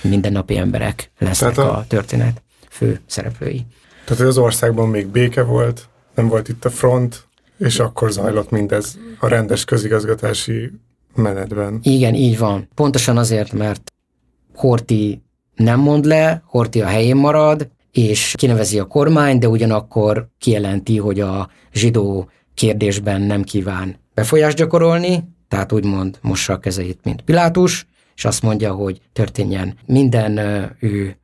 [0.00, 3.66] mindennapi emberek lesznek a, a történet fő szereplői.
[4.08, 7.26] Tehát, az országban még béke volt, nem volt itt a front,
[7.58, 10.70] és akkor zajlott mindez a rendes közigazgatási
[11.14, 11.78] menetben.
[11.82, 12.68] Igen, így van.
[12.74, 13.92] Pontosan azért, mert
[14.54, 15.22] Horti
[15.54, 21.20] nem mond le, Horti a helyén marad, és kinevezi a kormány, de ugyanakkor kijelenti, hogy
[21.20, 28.24] a zsidó kérdésben nem kíván befolyást gyakorolni, tehát úgymond mossa a kezeit, mint Pilátus, és
[28.24, 30.38] azt mondja, hogy történjen minden,
[30.80, 31.16] ő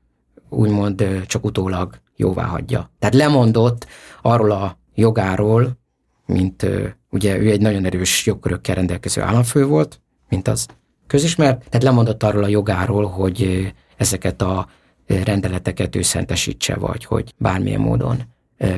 [0.48, 2.90] úgymond csak utólag jóvá hagyja.
[2.98, 3.86] Tehát lemondott
[4.22, 5.78] arról a jogáról,
[6.26, 6.66] mint
[7.10, 10.66] ugye ő egy nagyon erős jogkörökkel rendelkező államfő volt, mint az
[11.06, 14.68] közismert, tehát lemondott arról a jogáról, hogy ezeket a
[15.06, 18.22] rendeleteket ő szentesítse, vagy hogy bármilyen módon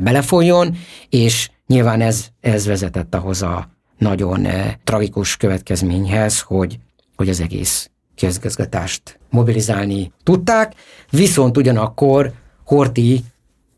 [0.02, 0.76] belefoljon,
[1.08, 4.46] és nyilván ez, ez vezetett ahhoz a nagyon
[4.84, 6.78] tragikus következményhez, hogy,
[7.16, 10.74] hogy az egész közgazgatást mobilizálni tudták,
[11.10, 12.32] viszont ugyanakkor
[12.66, 13.24] Horti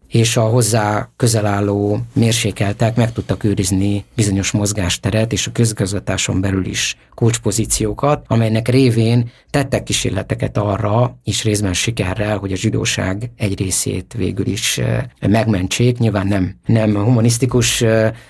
[0.08, 6.66] és a hozzá közel álló mérsékeltek meg tudtak őrizni bizonyos mozgásteret és a közgazgatáson belül
[6.66, 14.14] is kulcspozíciókat, amelynek révén tettek kísérleteket arra, is részben sikerrel, hogy a zsidóság egy részét
[14.16, 14.80] végül is
[15.20, 15.98] megmentsék.
[15.98, 17.84] Nyilván nem, nem humanisztikus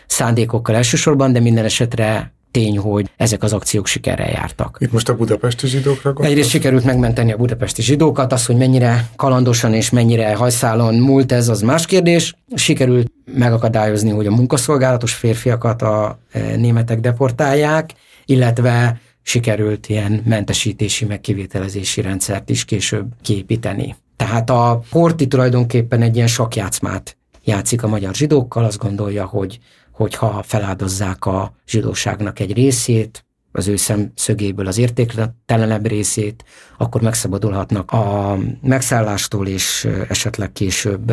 [0.07, 4.77] szándékokkal elsősorban, de minden esetre tény, hogy ezek az akciók sikerrel jártak.
[4.81, 6.31] Itt most a budapesti zsidókra gondolsz?
[6.31, 11.49] Egyrészt sikerült megmenteni a budapesti zsidókat, az, hogy mennyire kalandosan és mennyire hajszálon múlt ez,
[11.49, 12.35] az más kérdés.
[12.55, 17.91] Sikerült megakadályozni, hogy a munkaszolgálatos férfiakat a e, németek deportálják,
[18.25, 23.97] illetve sikerült ilyen mentesítési, meg kivitelezési rendszert is később kiépíteni.
[24.17, 29.59] Tehát a Horti tulajdonképpen egy ilyen sakjátszmát játszik a magyar zsidókkal, azt gondolja, hogy
[29.99, 36.45] hogyha feláldozzák a zsidóságnak egy részét, az ő szemszögéből az értéktelenebb részét,
[36.77, 41.13] akkor megszabadulhatnak a megszállástól, és esetleg később,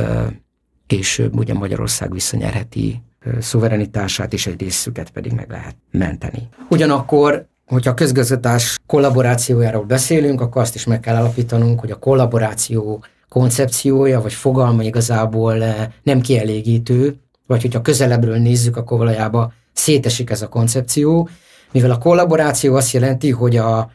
[0.87, 3.01] később ugye Magyarország visszanyerheti
[3.39, 6.49] szuverenitását, és egy részüket pedig meg lehet menteni.
[6.69, 13.03] Ugyanakkor hogyha a közgazgatás kollaborációjáról beszélünk, akkor azt is meg kell alapítanunk, hogy a kollaboráció
[13.29, 15.55] koncepciója vagy fogalma igazából
[16.03, 21.29] nem kielégítő, vagy hogyha közelebbről nézzük, akkor valójában szétesik ez a koncepció,
[21.71, 23.91] mivel a kollaboráció azt jelenti, hogy a,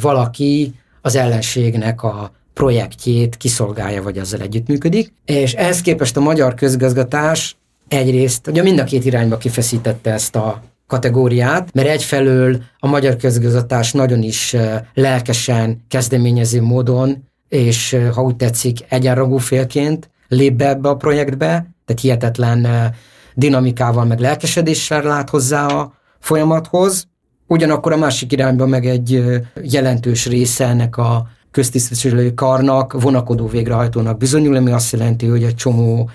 [0.00, 7.56] valaki az ellenségnek a projektjét kiszolgálja, vagy azzal együttműködik, és ehhez képest a magyar közgazgatás
[7.88, 13.92] egyrészt, ugye mind a két irányba kifeszítette ezt a kategóriát, mert egyfelől a magyar közgazgatás
[13.92, 14.56] nagyon is
[14.94, 22.02] lelkesen, kezdeményező módon, és ha úgy tetszik, egyenrangú félként lép be ebbe a projektbe, tehát
[22.02, 22.92] hihetetlen
[23.34, 27.06] dinamikával, meg lelkesedéssel lát hozzá a folyamathoz.
[27.46, 29.24] Ugyanakkor a másik irányban meg egy
[29.62, 36.10] jelentős része ennek a köztisztviselői karnak, vonakodó végrehajtónak bizonyul, ami azt jelenti, hogy egy csomó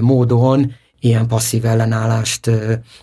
[0.00, 2.50] módon ilyen passzív ellenállást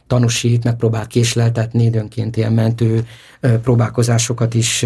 [0.08, 3.06] tanúsít, megpróbál késleltetni, időnként ilyen mentő
[3.62, 4.86] próbálkozásokat is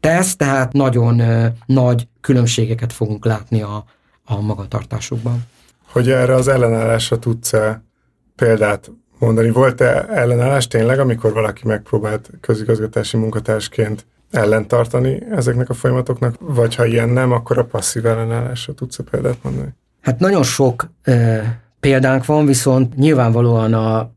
[0.00, 1.22] tesz, tehát nagyon
[1.66, 3.84] nagy különbségeket fogunk látni a,
[4.24, 5.44] a magatartásokban
[5.92, 7.84] hogy erre az ellenállásra tudsz-e
[8.36, 9.50] példát mondani?
[9.50, 17.08] Volt-e ellenállás tényleg, amikor valaki megpróbált közigazgatási munkatársként ellentartani ezeknek a folyamatoknak, vagy ha ilyen
[17.08, 19.74] nem, akkor a passzív ellenállásra tudsz-e példát mondani?
[20.00, 24.10] Hát nagyon sok e, példánk van, viszont nyilvánvalóan a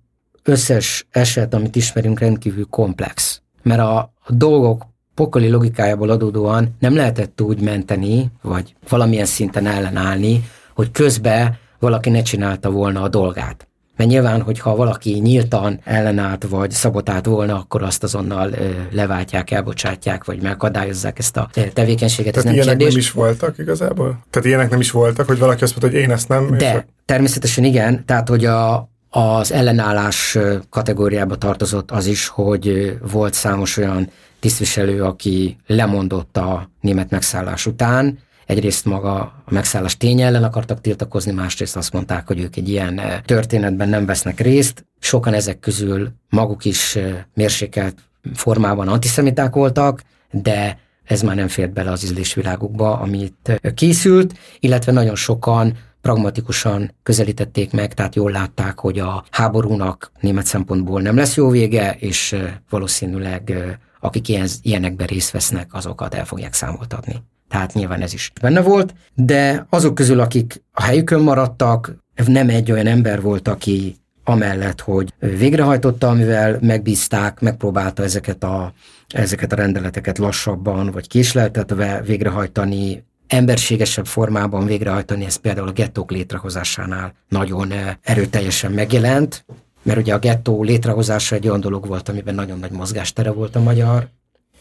[0.43, 3.41] összes eset, amit ismerünk, rendkívül komplex.
[3.61, 10.49] Mert a, a dolgok pokoli logikájából adódóan nem lehetett úgy menteni, vagy valamilyen szinten ellenállni,
[10.73, 13.67] hogy közben valaki ne csinálta volna a dolgát.
[13.97, 20.23] Mert nyilván, hogyha valaki nyíltan ellenállt, vagy szabotált volna, akkor azt azonnal ö, leváltják, elbocsátják,
[20.23, 22.33] vagy megakadályozzák ezt a tevékenységet.
[22.33, 22.93] Tehát ez nem ilyenek kérdés.
[22.93, 24.19] nem is voltak igazából?
[24.29, 26.57] Tehát ilyenek nem is voltak, hogy valaki azt mondta, hogy én ezt nem?
[26.57, 28.05] De, és természetesen igen.
[28.05, 30.37] Tehát, hogy a, az ellenállás
[30.69, 38.19] kategóriába tartozott az is, hogy volt számos olyan tisztviselő, aki lemondott a német megszállás után,
[38.45, 42.99] egyrészt maga a megszállás tény ellen akartak tiltakozni, másrészt azt mondták, hogy ők egy ilyen
[42.99, 44.85] eh, történetben nem vesznek részt.
[44.99, 47.97] Sokan ezek közül maguk is eh, mérsékelt
[48.33, 50.01] formában antiszemiták voltak,
[50.31, 56.93] de ez már nem fért bele az ízlésvilágukba, amit eh, készült, illetve nagyon sokan pragmatikusan
[57.03, 62.35] közelítették meg, tehát jól látták, hogy a háborúnak német szempontból nem lesz jó vége, és
[62.69, 63.53] valószínűleg
[63.99, 67.23] akik ilyen, ilyenekben részt vesznek, azokat el fogják számoltatni.
[67.53, 72.71] Tehát nyilván ez is benne volt, de azok közül, akik a helyükön maradtak, nem egy
[72.71, 78.73] olyan ember volt, aki amellett, hogy végrehajtotta, amivel megbízták, megpróbálta ezeket a,
[79.07, 87.13] ezeket a rendeleteket lassabban vagy késleltetve végrehajtani, emberségesebb formában végrehajtani, ez például a gettók létrehozásánál
[87.29, 89.45] nagyon erőteljesen megjelent,
[89.83, 93.61] mert ugye a gettó létrehozása egy olyan dolog volt, amiben nagyon nagy mozgástere volt a
[93.61, 94.09] magyar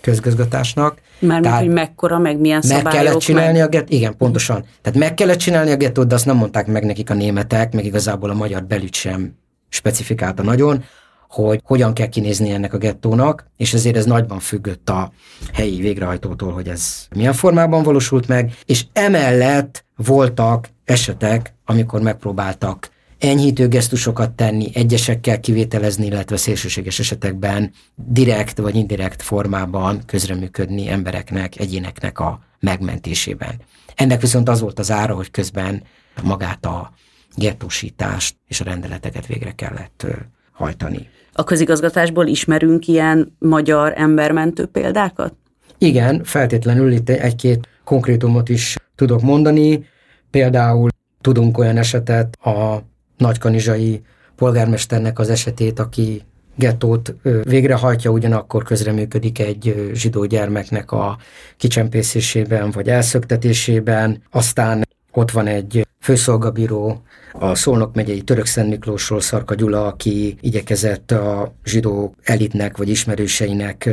[0.03, 0.99] közgazgatásnak.
[1.19, 3.03] Mármint, hogy mekkora, meg milyen meg szabályok.
[3.03, 3.67] kellett csinálni meg...
[3.67, 4.65] a gettót, igen, pontosan.
[4.83, 7.85] Tehát meg kellett csinálni a gettót, de azt nem mondták meg nekik a németek, meg
[7.85, 9.35] igazából a magyar belügy sem
[9.69, 10.85] specifikálta nagyon,
[11.29, 15.12] hogy hogyan kell kinézni ennek a gettónak, és ezért ez nagyban függött a
[15.53, 22.91] helyi végrehajtótól, hogy ez milyen formában valósult meg, és emellett voltak esetek, amikor megpróbáltak
[23.23, 32.19] enyhítő gesztusokat tenni, egyesekkel kivételezni, illetve szélsőséges esetekben direkt vagy indirekt formában közreműködni embereknek, egyéneknek
[32.19, 33.55] a megmentésében.
[33.95, 35.83] Ennek viszont az volt az ára, hogy közben
[36.23, 36.93] magát a
[37.37, 40.07] gettósítást és a rendeleteket végre kellett
[40.53, 41.09] hajtani.
[41.33, 45.35] A közigazgatásból ismerünk ilyen magyar embermentő példákat?
[45.79, 49.87] Igen, feltétlenül itt egy-két konkrétumot is tudok mondani.
[50.31, 50.89] Például
[51.21, 52.83] tudunk olyan esetet, a
[53.23, 54.03] nagykanizsai
[54.37, 56.23] polgármesternek az esetét, aki
[56.57, 61.19] gettót végrehajtja, ugyanakkor közreműködik egy zsidó gyermeknek a
[61.57, 64.23] kicsempészésében vagy elszöktetésében.
[64.31, 71.11] Aztán ott van egy főszolgabíró, a Szolnok megyei Török Szent Miklósról Szarka Gyula, aki igyekezett
[71.11, 73.91] a zsidó elitnek vagy ismerőseinek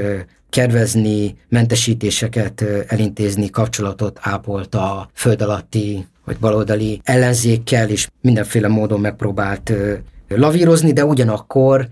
[0.49, 9.73] kedvezni, mentesítéseket elintézni, kapcsolatot ápolt a föld alatti vagy baloldali ellenzékkel, és mindenféle módon megpróbált
[10.27, 11.89] lavírozni, de ugyanakkor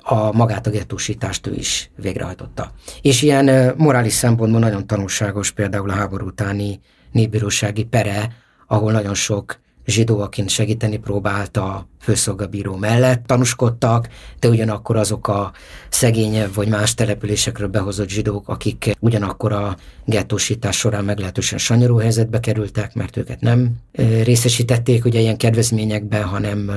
[0.00, 2.72] a magát a gettósítást ő is végrehajtotta.
[3.02, 6.80] És ilyen morális szempontból nagyon tanulságos például a háború utáni
[7.12, 8.32] népbírósági pere,
[8.66, 15.52] ahol nagyon sok zsidó, akin segíteni próbált a főszolgabíró mellett tanúskodtak, de ugyanakkor azok a
[15.88, 22.94] szegényebb vagy más településekről behozott zsidók, akik ugyanakkor a gettósítás során meglehetősen sanyarú helyzetbe kerültek,
[22.94, 23.70] mert őket nem
[24.22, 26.70] részesítették ugye ilyen kedvezményekben, hanem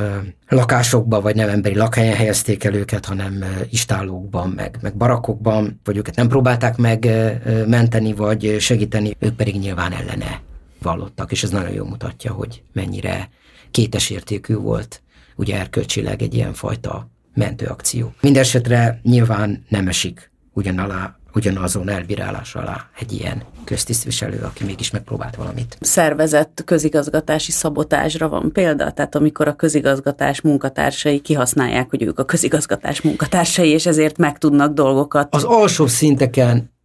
[0.48, 6.16] lakásokban vagy nem emberi lakhelyen helyezték el őket, hanem istálókban, meg, meg barakokban, vagy őket
[6.16, 10.46] nem próbálták megmenteni, vagy segíteni, ők pedig nyilván ellene
[10.82, 13.30] vallottak, és ez nagyon jól mutatja, hogy mennyire
[13.72, 15.02] kétesértékű volt
[15.36, 18.14] ugye erkölcsileg egy ilyen fajta mentőakció.
[18.22, 25.78] Mindenesetre nyilván nem esik ugyanalá, ugyanazon elbírálás alá egy ilyen köztisztviselő, aki mégis megpróbált valamit.
[25.82, 28.92] Szervezett közigazgatási szabotásra van példa?
[28.92, 35.36] Tehát amikor a közigazgatás munkatársai kihasználják, hogy ők a közigazgatás munkatársai, és ezért megtudnak dolgokat.
[35.36, 36.76] Az alsóbb szinteken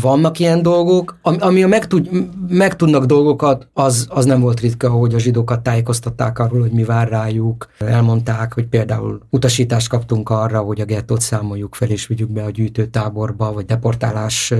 [0.00, 2.08] vannak ilyen dolgok, ami a megtud,
[2.48, 7.08] megtudnak dolgokat, az, az nem volt ritka, hogy a zsidókat tájékoztatták arról, hogy mi vár
[7.08, 7.68] rájuk.
[7.78, 12.50] Elmondták, hogy például utasítást kaptunk arra, hogy a gettót számoljuk fel és vigyük be a
[12.50, 14.54] gyűjtőtáborba, vagy deportálás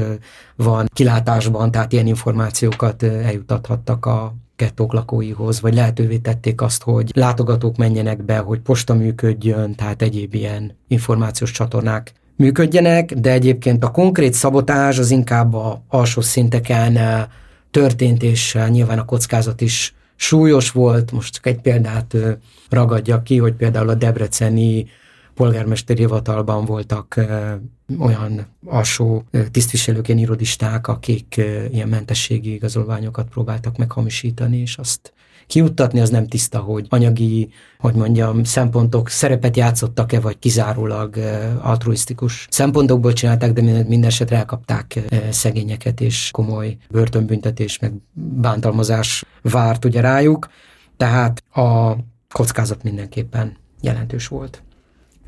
[0.57, 7.77] van kilátásban, tehát ilyen információkat eljutathattak a gettók lakóihoz, vagy lehetővé tették azt, hogy látogatók
[7.77, 14.33] menjenek be, hogy posta működjön, tehát egyéb ilyen információs csatornák működjenek, de egyébként a konkrét
[14.33, 17.25] szabotás az inkább a alsó szinteken eh,
[17.71, 21.13] történt, és eh, nyilván a kockázat is súlyos volt.
[21.13, 22.35] Most csak egy példát eh,
[22.71, 24.87] ragadjak ki, hogy például a debreceni
[25.35, 27.21] polgármesteri hivatalban voltak
[27.99, 31.41] olyan alsó tisztviselők, ilyen irodisták, akik
[31.73, 35.13] ilyen mentességi igazolványokat próbáltak meghamisítani, és azt
[35.53, 41.17] kiuttatni, az nem tiszta, hogy anyagi, hogy mondjam, szempontok szerepet játszottak-e, vagy kizárólag
[41.63, 50.01] altruisztikus szempontokból csinálták, de minden esetre elkapták szegényeket, és komoly börtönbüntetés, meg bántalmazás várt ugye
[50.01, 50.49] rájuk,
[50.97, 51.97] tehát a
[52.31, 54.63] kockázat mindenképpen jelentős volt.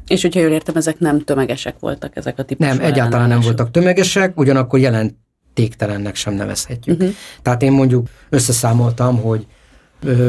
[0.07, 3.71] És hogyha jól értem, ezek nem tömegesek voltak ezek a típusú Nem, egyáltalán nem voltak
[3.71, 7.01] tömegesek, ugyanakkor jelentéktelennek sem nevezhetjük.
[7.01, 7.15] Uh-huh.
[7.43, 9.47] Tehát én mondjuk összeszámoltam, hogy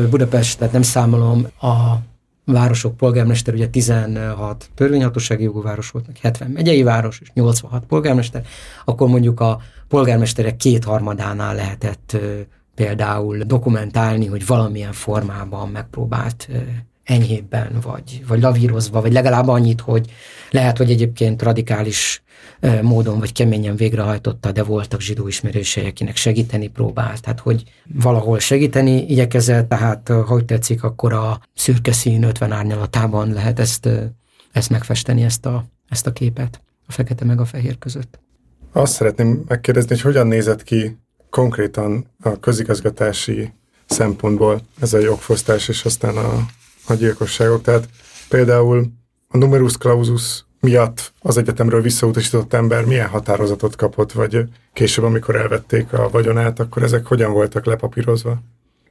[0.10, 1.96] Budapestet nem számolom, a
[2.46, 8.46] városok polgármester, ugye 16 törvényhatósági jogú város volt, meg 70 megyei város, és 86 polgármester,
[8.86, 12.18] akkor mondjuk a polgármesterek kétharmadánál lehetett
[12.76, 16.50] például dokumentálni, hogy valamilyen formában megpróbált
[17.06, 20.12] enyhébben, vagy, vagy lavírozva, vagy legalább annyit, hogy
[20.52, 22.24] lehet, hogy egyébként radikális
[22.82, 29.10] módon vagy keményen végrehajtotta, de voltak zsidó ismerősei, akinek segíteni próbált, tehát hogy valahol segíteni
[29.10, 33.90] igyekezett, tehát hogy tetszik, akkor a szürke szín 50 árnyalatában lehet ezt,
[34.52, 38.20] ezt megfesteni, ezt a, ezt a képet, a fekete meg a fehér között.
[38.72, 40.98] Azt szeretném megkérdezni, hogy hogyan nézett ki
[41.30, 43.54] konkrétan a közigazgatási
[43.86, 46.46] szempontból ez a jogfosztás és aztán a,
[46.88, 47.62] a gyilkosságok.
[47.62, 47.90] Tehát
[48.30, 48.86] például
[49.28, 55.94] a numerus clausus miatt az egyetemről visszautasított ember milyen határozatot kapott, vagy később, amikor elvették
[55.94, 58.42] a vagyonát, akkor ezek hogyan voltak lepapírozva?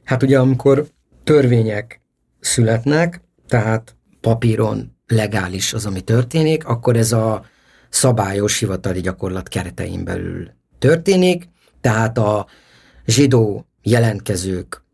[0.03, 0.85] Hát ugye, amikor
[1.23, 2.01] törvények
[2.39, 7.45] születnek, tehát papíron legális az, ami történik, akkor ez a
[7.89, 11.49] szabályos hivatali gyakorlat keretein belül történik,
[11.81, 12.47] tehát a
[13.05, 14.84] zsidó jelentkezők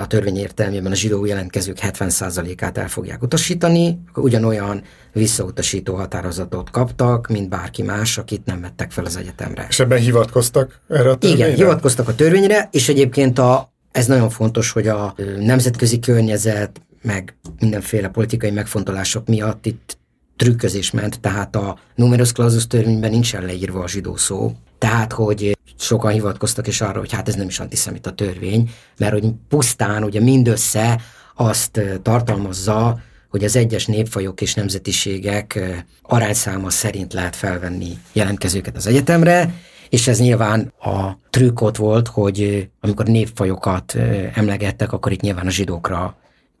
[0.00, 7.48] a törvény értelmében a zsidó jelentkezők 70%-át el fogják utasítani, ugyanolyan visszautasító határozatot kaptak, mint
[7.48, 9.66] bárki más, akit nem vettek fel az egyetemre.
[9.68, 11.44] És ebben hivatkoztak erre a törvényre?
[11.44, 17.36] Igen, hivatkoztak a törvényre, és egyébként a, ez nagyon fontos, hogy a nemzetközi környezet, meg
[17.60, 19.98] mindenféle politikai megfontolások miatt itt
[20.36, 26.12] trükközés ment, tehát a numerus clausus törvényben nincsen leírva a zsidó szó, tehát, hogy sokan
[26.12, 31.00] hivatkoztak is arra, hogy hát ez nem is antiszemita törvény, mert hogy pusztán ugye mindössze
[31.34, 35.60] azt tartalmazza, hogy az egyes népfajok és nemzetiségek
[36.02, 39.54] arányszáma szerint lehet felvenni jelentkezőket az egyetemre,
[39.88, 43.94] és ez nyilván a trükk ott volt, hogy amikor népfajokat
[44.34, 46.16] emlegettek, akkor itt nyilván a zsidókra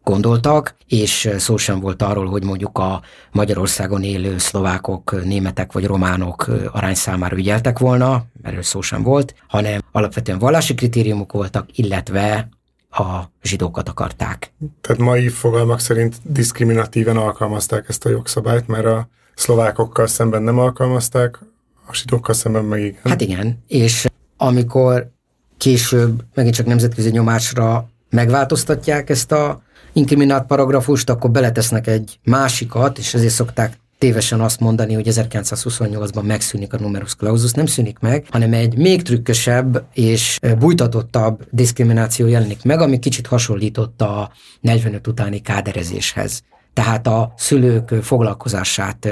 [0.08, 3.02] gondoltak, és szó sem volt arról, hogy mondjuk a
[3.32, 10.38] Magyarországon élő szlovákok, németek vagy románok arányszámára ügyeltek volna, erről szó sem volt, hanem alapvetően
[10.38, 12.48] vallási kritériumok voltak, illetve
[12.90, 14.52] a zsidókat akarták.
[14.80, 21.38] Tehát mai fogalmak szerint diszkriminatíven alkalmazták ezt a jogszabályt, mert a szlovákokkal szemben nem alkalmazták,
[21.86, 23.00] a zsidókkal szemben meg igen.
[23.04, 24.06] Hát igen, és
[24.36, 25.10] amikor
[25.56, 29.62] később megint csak nemzetközi nyomásra megváltoztatják ezt a
[29.92, 36.72] inkriminált paragrafust, akkor beletesznek egy másikat, és ezért szokták tévesen azt mondani, hogy 1928-ban megszűnik
[36.72, 42.80] a numerus clausus, nem szűnik meg, hanem egy még trükkösebb és bújtatottabb diszkrimináció jelenik meg,
[42.80, 44.30] ami kicsit hasonlított a
[44.60, 46.42] 45 utáni káderezéshez.
[46.72, 49.08] Tehát a szülők foglalkozását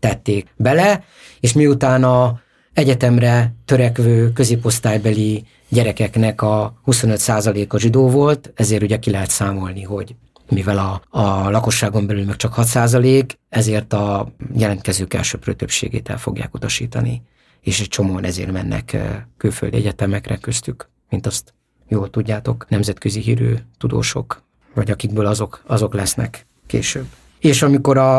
[0.00, 1.04] tették bele,
[1.40, 2.40] és miután a
[2.76, 10.14] egyetemre törekvő középosztálybeli gyerekeknek a 25%-a zsidó volt, ezért ugye ki lehet számolni, hogy
[10.48, 16.54] mivel a, a lakosságon belül meg csak 6%, ezért a jelentkezők elsőprő többségét el fogják
[16.54, 17.22] utasítani,
[17.60, 18.96] és egy csomóan ezért mennek
[19.36, 21.54] külföldi egyetemekre köztük, mint azt
[21.88, 24.42] jól tudjátok, nemzetközi hírű tudósok,
[24.74, 27.06] vagy akikből azok, azok lesznek később.
[27.38, 28.18] És amikor a,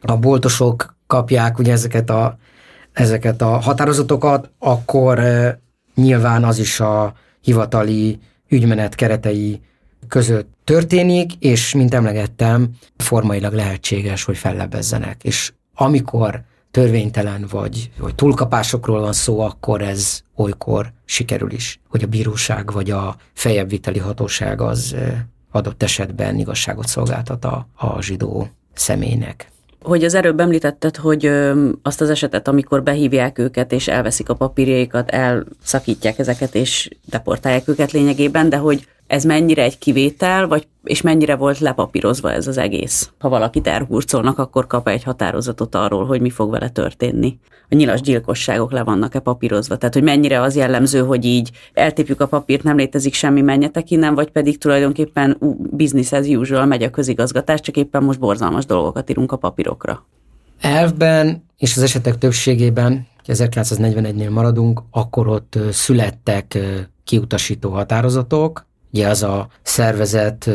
[0.00, 2.38] a boltosok kapják ugye ezeket a,
[2.96, 5.20] ezeket a határozatokat, akkor
[5.94, 8.18] nyilván az is a hivatali
[8.48, 9.60] ügymenet keretei
[10.08, 15.24] között történik, és mint emlegettem, formailag lehetséges, hogy fellebezzenek.
[15.24, 22.06] És amikor törvénytelen vagy, vagy túlkapásokról van szó, akkor ez olykor sikerül is, hogy a
[22.06, 24.96] bíróság vagy a fejebb viteli hatóság az
[25.50, 29.50] adott esetben igazságot szolgáltat a, a zsidó személynek
[29.86, 34.34] hogy az erőbb említetted, hogy ö, azt az esetet, amikor behívják őket és elveszik a
[34.34, 41.00] papírjaikat, elszakítják ezeket és deportálják őket lényegében, de hogy ez mennyire egy kivétel, vagy és
[41.00, 43.10] mennyire volt lepapírozva ez az egész.
[43.18, 47.38] Ha valakit elhurcolnak, akkor kap egy határozatot arról, hogy mi fog vele történni.
[47.70, 49.76] A nyilas gyilkosságok le vannak-e papírozva.
[49.76, 54.14] Tehát, hogy mennyire az jellemző, hogy így eltépjük a papírt, nem létezik semmi, menjetek innen,
[54.14, 55.36] vagy pedig tulajdonképpen
[55.70, 60.06] business as usual megy a közigazgatás, csak éppen most borzalmas dolgokat írunk a papírokra.
[60.60, 66.58] Elvben és az esetek többségében, 1941-nél maradunk, akkor ott születtek
[67.04, 70.50] kiutasító határozatok, Ugye az a szervezet,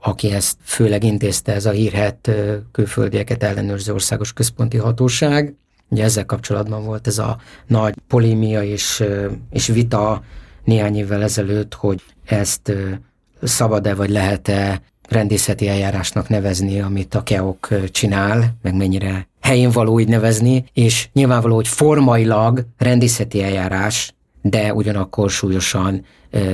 [0.00, 2.30] aki ezt főleg intézte, ez a hírhet
[2.72, 5.54] külföldieket ellenőrző országos központi hatóság.
[5.88, 9.04] Ugye ezzel kapcsolatban volt ez a nagy polémia és,
[9.50, 10.22] és vita
[10.64, 12.72] néhány évvel ezelőtt, hogy ezt
[13.42, 20.08] szabad-e vagy lehet-e rendészeti eljárásnak nevezni, amit a KEOK csinál, meg mennyire helyén való így
[20.08, 26.04] nevezni, és nyilvánvaló, hogy formailag rendészeti eljárás, de ugyanakkor súlyosan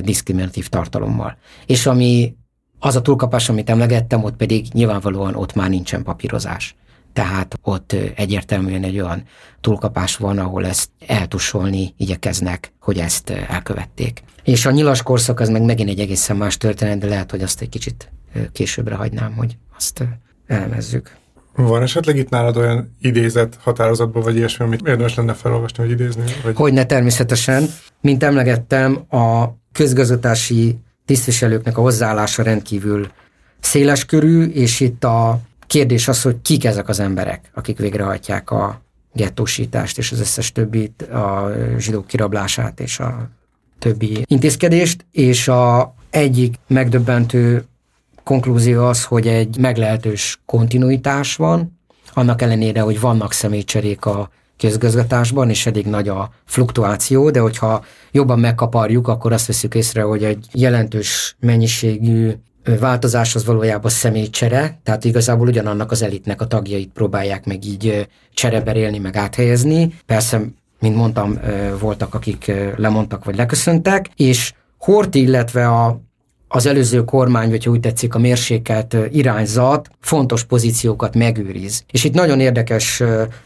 [0.00, 1.36] diszkriminatív tartalommal.
[1.66, 2.36] És ami
[2.78, 6.76] az a túlkapás, amit emlegettem, ott pedig nyilvánvalóan ott már nincsen papírozás.
[7.12, 9.22] Tehát ott egyértelműen egy olyan
[9.60, 14.22] túlkapás van, ahol ezt eltusolni igyekeznek, hogy ezt elkövették.
[14.42, 17.60] És a nyilas korszak az meg megint egy egészen más történet, de lehet, hogy azt
[17.60, 18.12] egy kicsit
[18.52, 20.04] későbbre hagynám, hogy azt
[20.46, 21.16] elemezzük.
[21.66, 26.22] Van esetleg itt nálad olyan idézet határozatból, vagy ilyesmi, amit érdemes lenne felolvasni, vagy idézni?
[26.42, 26.56] Vagy...
[26.56, 27.68] Hogyne természetesen.
[28.00, 33.08] Mint emlegettem, a közgazgatási tisztviselőknek a hozzáállása rendkívül
[33.60, 38.80] széles körű, és itt a kérdés az, hogy kik ezek az emberek, akik végrehajtják a
[39.12, 43.28] gettósítást és az összes többit, a zsidók kirablását és a
[43.78, 47.64] többi intézkedést, és a egyik megdöbbentő
[48.28, 51.78] konklúzió az, hogy egy meglehetős kontinuitás van,
[52.12, 58.38] annak ellenére, hogy vannak személycserék a közgazgatásban, és eddig nagy a fluktuáció, de hogyha jobban
[58.38, 62.32] megkaparjuk, akkor azt veszük észre, hogy egy jelentős mennyiségű
[62.80, 68.98] változás az valójában személycsere, tehát igazából ugyanannak az elitnek a tagjait próbálják meg így csereberélni,
[68.98, 69.94] meg áthelyezni.
[70.06, 70.40] Persze,
[70.80, 71.38] mint mondtam,
[71.80, 76.00] voltak, akik lemondtak vagy leköszöntek, és Horti, illetve a
[76.48, 81.84] az előző kormány, vagy úgy tetszik, a mérsékelt irányzat fontos pozíciókat megőriz.
[81.90, 83.02] És itt nagyon érdekes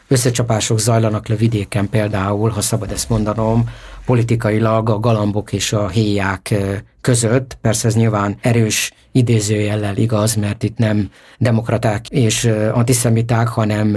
[0.08, 3.68] összecsapások zajlanak le vidéken például, ha szabad ezt mondanom,
[4.04, 6.54] politikailag a galambok és a héják
[7.00, 7.58] között.
[7.60, 13.96] Persze ez nyilván erős idézőjellel igaz, mert itt nem demokraták és antiszemiták, hanem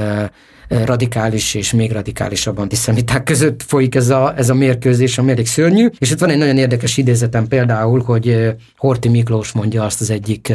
[0.67, 5.89] radikális és még radikálisabb antiszemiták között folyik ez a, ez a mérkőzés, ami elég szörnyű.
[5.97, 10.53] És itt van egy nagyon érdekes idézetem például, hogy Horti Miklós mondja azt az egyik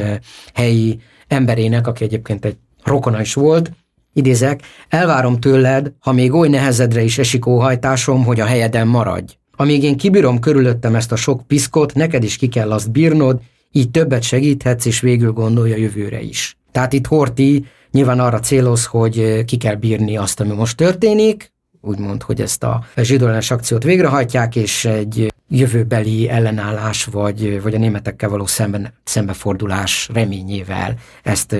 [0.55, 0.99] helyi
[1.29, 3.71] emberének, aki egyébként egy rokona is volt,
[4.13, 9.33] idézek, elvárom tőled, ha még oly nehezedre is esik óhajtásom, hogy a helyeden maradj.
[9.57, 13.41] Amíg én kibírom körülöttem ezt a sok piszkot, neked is ki kell azt bírnod,
[13.73, 16.57] így többet segíthetsz, és végül gondolja jövőre is.
[16.73, 22.23] Tehát itt Horti nyilván arra céloz, hogy ki kell bírni azt, ami most történik, úgymond,
[22.23, 28.47] hogy ezt a zsidóellenes akciót végrehajtják, és egy jövőbeli ellenállás, vagy, vagy a németekkel való
[28.47, 31.57] szemben, szembefordulás reményével ezt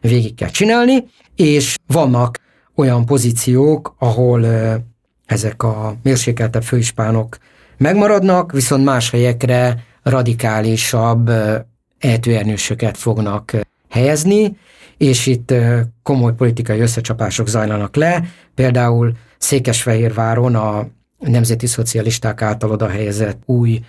[0.00, 1.04] végig kell csinálni,
[1.36, 2.38] és vannak
[2.74, 4.46] olyan pozíciók, ahol
[5.26, 7.36] ezek a mérsékeltebb főispánok
[7.76, 11.30] megmaradnak, viszont más helyekre radikálisabb
[11.98, 13.52] eltőernősöket fognak
[13.90, 14.56] helyezni,
[14.96, 15.54] és itt
[16.02, 18.24] komoly politikai összecsapások zajlanak le.
[18.54, 20.86] Például Székesfehérváron a
[21.18, 23.80] nemzeti szocialisták által oda helyezett új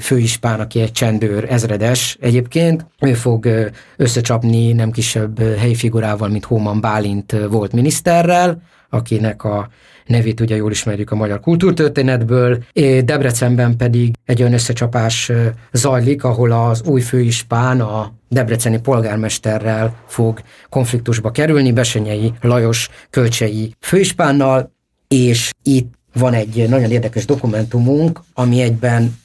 [0.00, 3.48] főispán, aki egy csendőr ezredes egyébként, ő fog
[3.96, 9.68] összecsapni nem kisebb helyi figurával, mint Hóman Bálint volt miniszterrel, akinek a
[10.06, 12.64] nevét ugye jól ismerjük a magyar kultúrtörténetből.
[13.04, 15.32] Debrecenben pedig egy olyan összecsapás
[15.72, 24.72] zajlik, ahol az új főispán a debreceni polgármesterrel fog konfliktusba kerülni, Besenyei Lajos kölcsei főispánnal,
[25.08, 29.16] és itt van egy nagyon érdekes dokumentumunk, ami egyben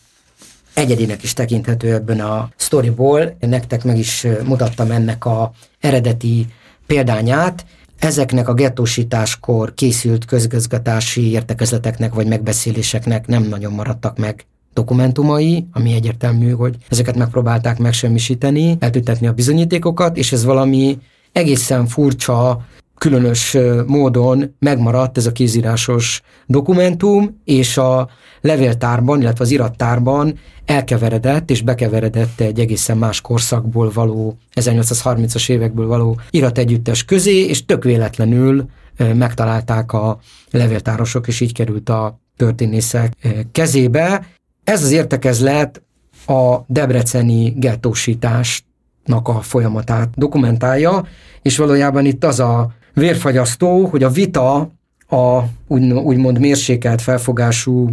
[0.73, 3.37] egyedinek is tekinthető ebben a storyból.
[3.39, 6.47] Nektek meg is mutattam ennek a eredeti
[6.85, 7.65] példányát,
[8.03, 16.51] ezeknek a gettósításkor készült közgazgatási értekezleteknek vagy megbeszéléseknek nem nagyon maradtak meg dokumentumai, ami egyértelmű,
[16.51, 20.99] hogy ezeket megpróbálták megsemmisíteni, eltüntetni a bizonyítékokat, és ez valami
[21.31, 22.65] egészen furcsa,
[23.01, 28.09] különös módon megmaradt ez a kézírásos dokumentum, és a
[28.41, 36.19] levéltárban, illetve az irattárban elkeveredett és bekeveredett egy egészen más korszakból való, 1830-as évekből való
[36.29, 38.65] irategyüttes közé, és tök véletlenül
[39.13, 40.19] megtalálták a
[40.51, 43.13] levéltárosok, és így került a történészek
[43.51, 44.25] kezébe.
[44.63, 45.81] Ez az értekezlet
[46.27, 51.05] a debreceni gettósításnak a folyamatát dokumentálja,
[51.41, 54.71] és valójában itt az a vérfagyasztó, hogy a vita
[55.09, 57.89] a úgy, úgymond mérsékelt felfogású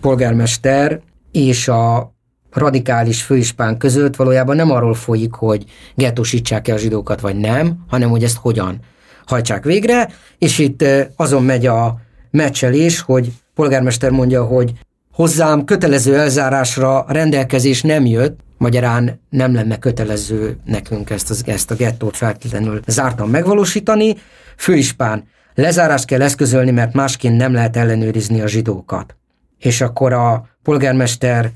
[0.00, 1.00] polgármester
[1.32, 2.14] és a
[2.52, 8.24] radikális főispán között valójában nem arról folyik, hogy gettósítsák-e a zsidókat, vagy nem, hanem hogy
[8.24, 8.78] ezt hogyan
[9.26, 10.84] hajtsák végre, és itt
[11.16, 14.72] azon megy a meccselés, hogy polgármester mondja, hogy
[15.12, 21.74] hozzám kötelező elzárásra rendelkezés nem jött, magyarán nem lenne kötelező nekünk ezt, az, ezt a
[21.74, 24.16] gettót feltétlenül zártan megvalósítani.
[24.56, 29.16] Főispán, lezárást kell eszközölni, mert másként nem lehet ellenőrizni a zsidókat.
[29.58, 31.50] És akkor a polgármester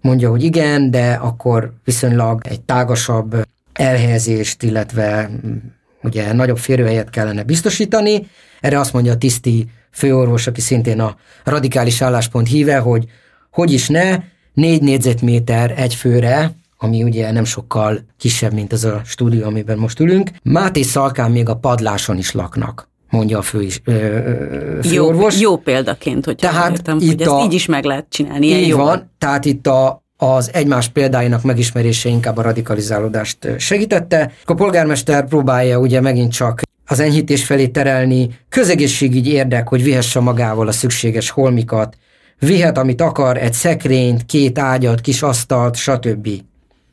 [0.00, 5.56] mondja, hogy igen, de akkor viszonylag egy tágasabb elhelyezést, illetve mm,
[6.02, 8.26] ugye nagyobb férőhelyet kellene biztosítani.
[8.60, 13.04] Erre azt mondja a tiszti főorvos, aki szintén a radikális álláspont híve, hogy
[13.50, 14.18] hogy is ne,
[14.56, 20.00] négy négyzetméter egy főre, ami ugye nem sokkal kisebb, mint az a stúdió, amiben most
[20.00, 20.30] ülünk.
[20.42, 25.40] Máté Szalkán még a padláson is laknak mondja a fő is, ö, ö, főorvos.
[25.40, 28.46] Jó, jó példaként, hogy tehát értem, itt hogy ezt a, így is meg lehet csinálni.
[28.46, 28.76] Így jó.
[28.76, 34.32] van, tehát itt a, az egymás példáinak megismerése inkább a radikalizálódást segítette.
[34.44, 40.68] A polgármester próbálja ugye megint csak az enyhítés felé terelni, közegészségügyi érdek, hogy vihesse magával
[40.68, 41.96] a szükséges holmikat,
[42.38, 46.28] vihet, amit akar, egy szekrényt, két ágyat, kis asztalt, stb.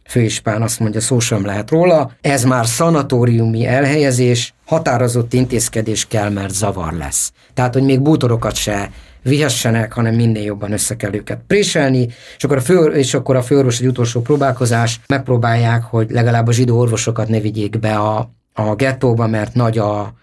[0.06, 6.54] főispán azt mondja, szó sem lehet róla, ez már szanatóriumi elhelyezés, határozott intézkedés kell, mert
[6.54, 7.32] zavar lesz.
[7.54, 8.92] Tehát, hogy még bútorokat se
[9.24, 13.42] vihessenek, hanem minél jobban össze kell őket préselni, és akkor a, fő, és akkor a
[13.42, 18.76] főorvos egy utolsó próbálkozás, megpróbálják, hogy legalább a zsidó orvosokat ne vigyék be a, a
[18.76, 20.14] gettóba, mert nagy a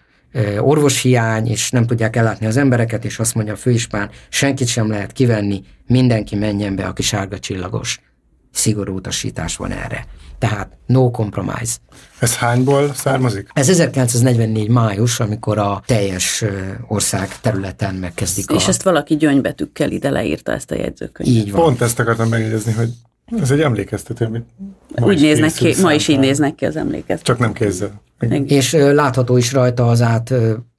[0.59, 5.11] orvoshiány, és nem tudják ellátni az embereket, és azt mondja a főispán, senkit sem lehet
[5.11, 8.01] kivenni, mindenki menjen be, aki sárga csillagos.
[8.51, 10.05] Szigorú utasítás van erre.
[10.39, 11.75] Tehát no compromise.
[12.19, 13.49] Ez hányból származik?
[13.53, 16.43] Ez 1944 május, amikor a teljes
[16.87, 18.69] ország területen megkezdik És a...
[18.69, 21.35] ezt valaki gyöngybetűkkel ide leírta ezt a jegyzőkönyvet.
[21.35, 21.61] Így van.
[21.61, 22.89] Pont ezt akartam megjegyezni, hogy
[23.39, 24.45] ez egy emlékeztető, amit
[24.95, 27.21] ma Úgy néznek ki, ma is így néznek ki az emlékeztető.
[27.23, 28.01] Csak nem kézzel.
[28.45, 30.33] És látható is rajta az át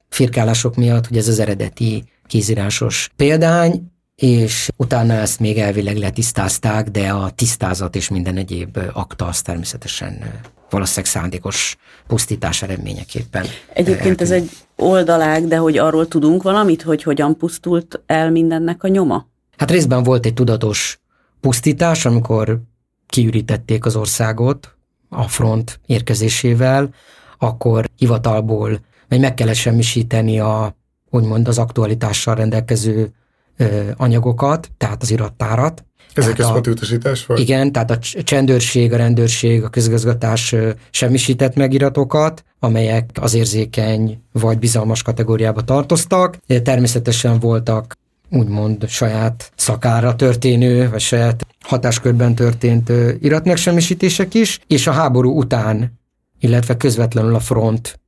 [0.09, 7.09] firkálások miatt, hogy ez az eredeti kézírásos példány, és utána ezt még elvileg letisztázták, de
[7.09, 10.23] a tisztázat és minden egyéb akta az természetesen
[10.69, 11.75] valószínűleg szándékos
[12.07, 13.45] pusztítás eredményeképpen.
[13.73, 18.87] Egyébként ez egy oldalág, de hogy arról tudunk valamit, hogy hogyan pusztult el mindennek a
[18.87, 19.27] nyoma?
[19.57, 20.99] Hát részben volt egy tudatos
[21.43, 22.61] pusztítás, amikor
[23.07, 24.75] kiürítették az országot
[25.09, 26.93] a front érkezésével,
[27.37, 28.79] akkor hivatalból
[29.09, 30.75] vagy meg kellett semmisíteni a,
[31.09, 33.11] úgymond az aktualitással rendelkező
[33.57, 35.85] ö, anyagokat, tehát az irattárat.
[36.13, 37.39] Ez egy központi utasítás volt?
[37.39, 40.55] Igen, tehát a csendőrség, a rendőrség, a közgazgatás
[40.91, 46.37] semmisített meg iratokat, amelyek az érzékeny vagy bizalmas kategóriába tartoztak.
[46.63, 47.97] Természetesen voltak
[48.33, 55.99] úgymond saját szakára történő, vagy saját hatáskörben történt iratmegsemmisítések is, és a háború után,
[56.39, 58.01] illetve közvetlenül a front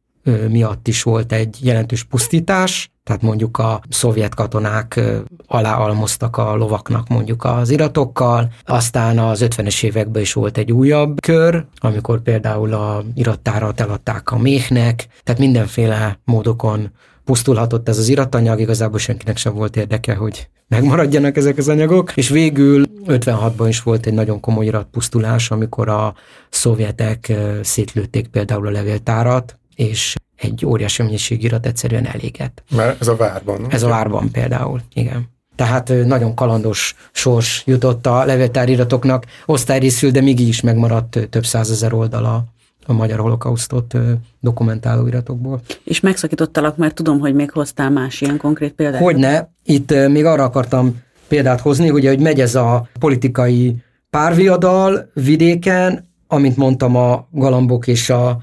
[0.49, 4.99] miatt is volt egy jelentős pusztítás, tehát mondjuk a szovjet katonák
[5.47, 11.65] aláalmoztak a lovaknak mondjuk az iratokkal, aztán az 50-es években is volt egy újabb kör,
[11.77, 16.91] amikor például a irattárat eladták a méhnek, tehát mindenféle módokon
[17.25, 22.29] pusztulhatott ez az iratanyag, igazából senkinek sem volt érdeke, hogy megmaradjanak ezek az anyagok, és
[22.29, 26.13] végül 56-ban is volt egy nagyon komoly iratpusztulás, amikor a
[26.49, 32.63] szovjetek szétlőtték például a levéltárat, és egy óriási mennyiség irat egyszerűen elégett.
[32.75, 33.61] Mert ez a várban.
[33.61, 33.69] Nem?
[33.71, 35.33] Ez a várban például, igen.
[35.55, 41.93] Tehát nagyon kalandos sors jutott a levéltáriratoknak, osztályrészül, de még így is megmaradt több százezer
[41.93, 42.43] oldala
[42.85, 43.95] a magyar holokausztot
[44.39, 45.61] dokumentáló iratokból.
[45.83, 49.01] És megszakítottalak, mert tudom, hogy még hoztál más ilyen konkrét példát.
[49.01, 53.75] Hogyne, itt még arra akartam példát hozni, ugye, hogy megy ez a politikai
[54.09, 58.39] párviadal vidéken, amint mondtam, a galambok és a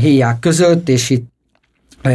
[0.00, 1.30] héják között, és itt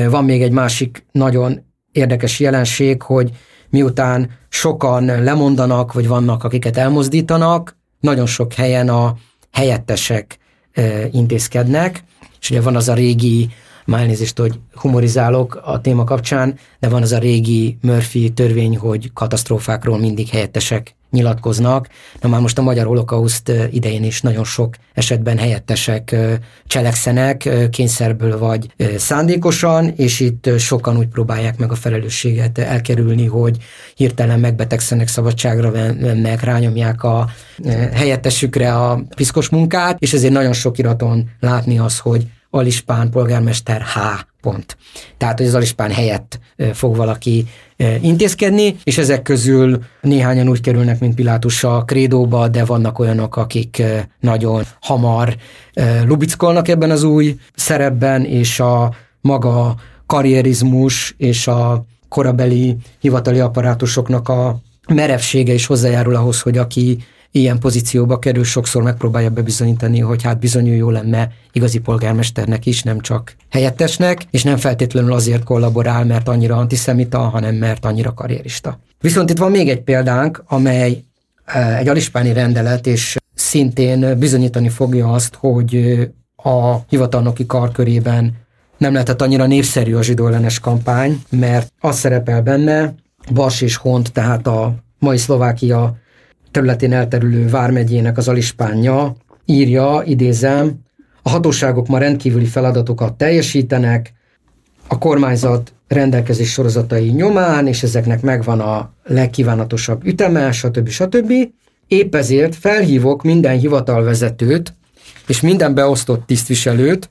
[0.09, 3.31] van még egy másik nagyon érdekes jelenség, hogy
[3.69, 9.15] miután sokan lemondanak, vagy vannak, akiket elmozdítanak, nagyon sok helyen a
[9.51, 10.37] helyettesek
[11.11, 12.03] intézkednek,
[12.39, 13.49] és ugye van az a régi,
[13.85, 19.13] már elnézést, hogy humorizálok a téma kapcsán, de van az a régi Murphy törvény, hogy
[19.13, 21.87] katasztrófákról mindig helyettesek nyilatkoznak.
[22.21, 26.15] Na már most a magyar holokauszt idején is nagyon sok esetben helyettesek
[26.65, 33.57] cselekszenek, kényszerből vagy szándékosan, és itt sokan úgy próbálják meg a felelősséget elkerülni, hogy
[33.95, 37.29] hirtelen megbetegszenek, szabadságra vennek, rányomják a
[37.93, 43.99] helyettesükre a piszkos munkát, és ezért nagyon sok iraton látni az, hogy Alispán polgármester H.
[44.41, 44.77] Pont.
[45.17, 46.39] Tehát, hogy az Alispán helyett
[46.73, 47.47] fog valaki
[48.01, 53.83] intézkedni, és ezek közül néhányan úgy kerülnek, mint Pilátus a krédóba, de vannak olyanok, akik
[54.19, 55.35] nagyon hamar
[56.05, 59.75] lubickolnak ebben az új szerepben, és a maga
[60.05, 66.97] karrierizmus és a korabeli hivatali apparátusoknak a merevsége is hozzájárul ahhoz, hogy aki
[67.31, 72.99] ilyen pozícióba kerül, sokszor megpróbálja bebizonyítani, hogy hát bizony jó lenne igazi polgármesternek is, nem
[72.99, 78.79] csak helyettesnek, és nem feltétlenül azért kollaborál, mert annyira antiszemita, hanem mert annyira karrierista.
[78.99, 81.03] Viszont itt van még egy példánk, amely
[81.45, 85.97] e, egy alispáni rendelet, és szintén bizonyítani fogja azt, hogy
[86.35, 88.33] a hivatalnoki kar körében
[88.77, 90.29] nem lehetett annyira népszerű a zsidó
[90.61, 92.93] kampány, mert az szerepel benne,
[93.33, 95.97] Bas és Hont, tehát a mai Szlovákia
[96.51, 100.79] területén elterülő vármegyének az alispánja írja, idézem,
[101.21, 104.13] a hatóságok ma rendkívüli feladatokat teljesítenek,
[104.87, 110.89] a kormányzat rendelkezés sorozatai nyomán, és ezeknek megvan a legkívánatosabb üteme, stb.
[110.89, 111.33] stb.
[111.87, 114.73] Épp ezért felhívok minden hivatalvezetőt
[115.27, 117.09] és minden beosztott tisztviselőt,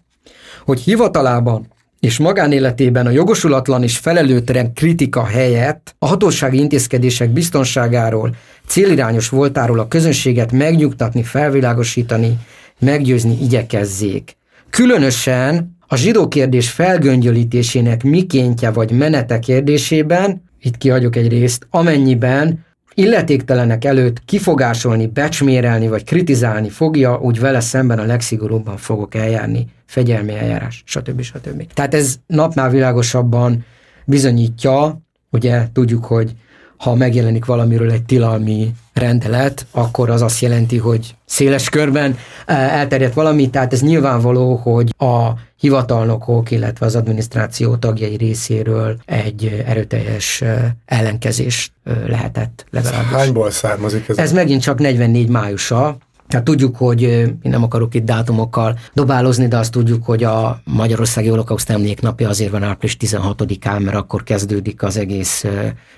[0.64, 1.66] hogy hivatalában
[2.01, 8.34] és magánéletében a jogosulatlan és felelőtlen kritika helyett a hatósági intézkedések biztonságáról,
[8.66, 12.38] célirányos voltáról a közönséget megnyugtatni, felvilágosítani,
[12.78, 14.36] meggyőzni igyekezzék.
[14.70, 22.64] Különösen a zsidó kérdés felgöngyölítésének mikéntje vagy menete kérdésében, itt kiadjuk egy részt, amennyiben
[22.94, 30.34] illetéktelenek előtt kifogásolni, becsmérelni vagy kritizálni fogja, úgy vele szemben a legszigorúbban fogok eljárni, fegyelmi
[30.34, 31.20] eljárás, stb.
[31.20, 31.72] stb.
[31.72, 33.64] Tehát ez napnál világosabban
[34.04, 35.00] bizonyítja,
[35.30, 36.34] ugye tudjuk, hogy
[36.77, 42.16] ha megjelenik valamiről egy tilalmi rendelet, akkor az azt jelenti, hogy széles körben
[42.47, 49.64] eh, elterjedt valami, tehát ez nyilvánvaló, hogy a hivatalnokok, illetve az adminisztráció tagjai részéről egy
[49.66, 53.11] erőteljes eh, ellenkezés eh, lehetett legalábbis.
[53.11, 54.18] Hányból származik ez?
[54.18, 55.97] Ez megint csak 44 májusa,
[56.29, 61.29] tehát tudjuk, hogy én nem akarok itt dátumokkal dobálozni, de azt tudjuk, hogy a Magyarországi
[61.29, 65.45] Holokauszt Emléknapja azért van április 16-án, mert akkor kezdődik az egész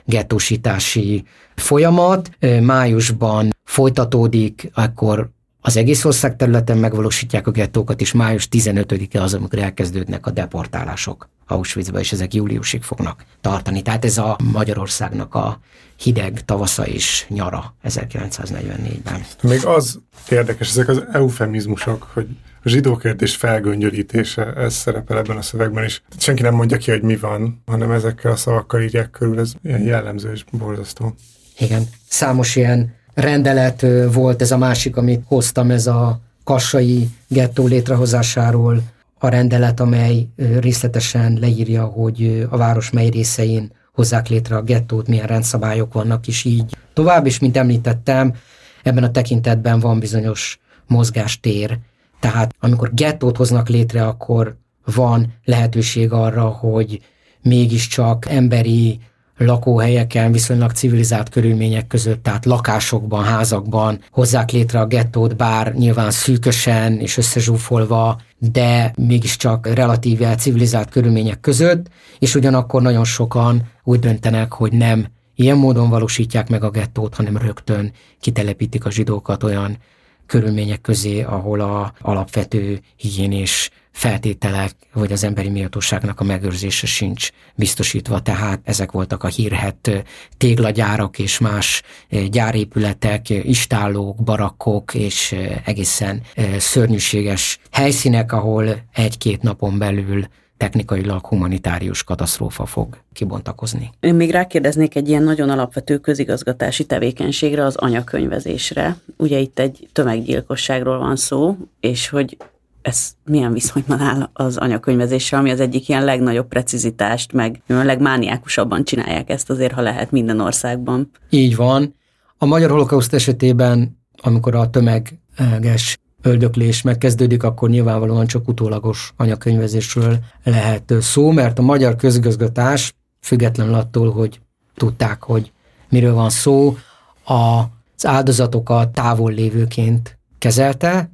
[0.05, 1.24] gettósítási
[1.55, 2.31] folyamat.
[2.61, 9.59] Májusban folytatódik, akkor az egész ország területen megvalósítják a gettókat, és május 15-e az, amikor
[9.59, 13.83] elkezdődnek a deportálások Auschwitzba, és ezek júliusig fognak tartani.
[13.83, 15.61] Tehát ez a Magyarországnak a
[15.99, 19.24] hideg tavasza és nyara 1944-ben.
[19.42, 22.26] Még az érdekes, ezek az eufemizmusok, hogy
[22.62, 26.03] a zsidó kérdés felgöngyölítése, ez szerepel ebben a szövegben is.
[26.18, 29.82] Senki nem mondja ki, hogy mi van, hanem ezekkel a szavakkal írják körül, ez ilyen
[29.82, 31.14] jellemző és borzasztó.
[31.59, 38.82] Igen, számos ilyen rendelet volt, ez a másik, amit hoztam, ez a kassai gettó létrehozásáról
[39.18, 40.26] a rendelet, amely
[40.61, 46.44] részletesen leírja, hogy a város mely részein hozzák létre a gettót, milyen rendszabályok vannak, és
[46.44, 48.34] így tovább, és mint említettem,
[48.82, 51.78] ebben a tekintetben van bizonyos mozgástér.
[52.20, 57.01] Tehát amikor gettót hoznak létre, akkor van lehetőség arra, hogy
[57.42, 59.01] mégiscsak emberi
[59.39, 64.01] lakóhelyeken, viszonylag civilizált körülmények között, tehát lakásokban, házakban.
[64.11, 71.86] Hozzák létre a gettót, bár nyilván szűkösen és összezsúfolva, de mégiscsak relatíve civilizált körülmények között,
[72.18, 77.36] és ugyanakkor nagyon sokan úgy döntenek, hogy nem ilyen módon valósítják meg a gettót, hanem
[77.36, 79.78] rögtön kitelepítik a zsidókat olyan
[80.26, 88.20] körülmények közé, ahol a alapvető higiénés feltételek, vagy az emberi méltóságnak a megőrzése sincs biztosítva.
[88.20, 90.05] Tehát ezek voltak a hírhet
[90.36, 91.82] téglagyárak és más
[92.30, 96.22] gyárépületek, istállók, barakkok és egészen
[96.59, 100.24] szörnyűséges helyszínek, ahol egy-két napon belül
[100.57, 103.91] technikailag humanitárius katasztrófa fog kibontakozni.
[104.01, 108.97] Én még rákérdeznék egy ilyen nagyon alapvető közigazgatási tevékenységre, az anyakönyvezésre.
[109.16, 112.36] Ugye itt egy tömeggyilkosságról van szó, és hogy
[112.83, 118.85] ez milyen viszonyban áll az anyakönyvezéssel, ami az egyik ilyen legnagyobb precizitást, meg a legmániákusabban
[118.85, 121.11] csinálják ezt azért, ha lehet minden országban.
[121.31, 121.95] Így van.
[122.39, 130.95] A magyar holokauszt esetében, amikor a tömeges öldöklés megkezdődik, akkor nyilvánvalóan csak utólagos anyakönyvezésről lehet
[131.01, 134.41] szó, mert a magyar közgazgatás, függetlenül attól, hogy
[134.74, 135.53] tudták, hogy
[135.89, 136.76] miről van szó,
[137.24, 141.11] az áldozatokat távol lévőként kezelte,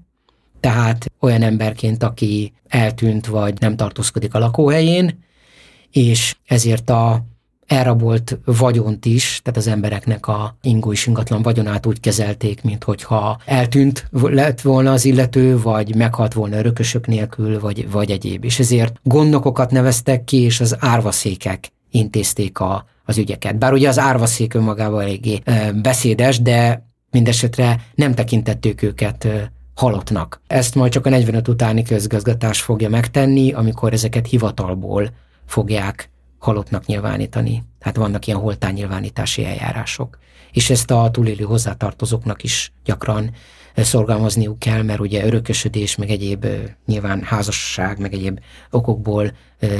[0.60, 5.18] tehát olyan emberként, aki eltűnt vagy nem tartózkodik a lakóhelyén,
[5.90, 7.24] és ezért a
[7.66, 13.40] elrabolt vagyont is, tehát az embereknek a ingó és ingatlan vagyonát úgy kezelték, mint hogyha
[13.44, 18.44] eltűnt lett volna az illető, vagy meghalt volna örökösök nélkül, vagy, vagy egyéb.
[18.44, 23.58] És ezért gondnokokat neveztek ki, és az árvaszékek intézték a, az ügyeket.
[23.58, 25.42] Bár ugye az árvaszék önmagában eléggé
[25.82, 29.28] beszédes, de mindesetre nem tekintettük őket
[29.74, 30.40] halottnak.
[30.46, 35.10] Ezt majd csak a 45 utáni közgazgatás fogja megtenni, amikor ezeket hivatalból
[35.46, 37.62] fogják halottnak nyilvánítani.
[37.78, 40.18] Tehát vannak ilyen holtánynyilvánítási eljárások.
[40.52, 43.30] És ezt a túlélő hozzátartozóknak is gyakran
[43.76, 46.46] szorgalmazniuk kell, mert ugye örökösödés, meg egyéb
[46.86, 49.32] nyilván házasság, meg egyéb okokból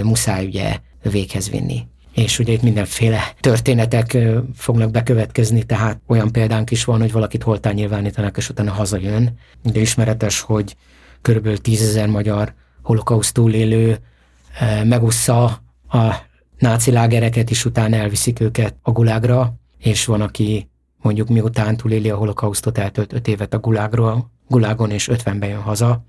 [0.03, 1.87] muszáj ugye véghez vinni.
[2.15, 4.19] És ugye itt mindenféle történetek
[4.55, 9.39] fognak bekövetkezni, tehát olyan példánk is van, hogy valakit holtán nyilvánítanak, és utána hazajön.
[9.63, 10.77] De ismeretes, hogy
[11.23, 13.99] körülbelül tízezer magyar holokauszt túlélő
[14.85, 15.45] megussza
[15.89, 16.15] a
[16.59, 20.69] náci lágereket, és utána elviszik őket a gulágra, és van, aki
[21.03, 26.05] mondjuk miután túléli a holokausztot, eltölt öt évet a gulágról, gulágon, és ötvenben jön haza,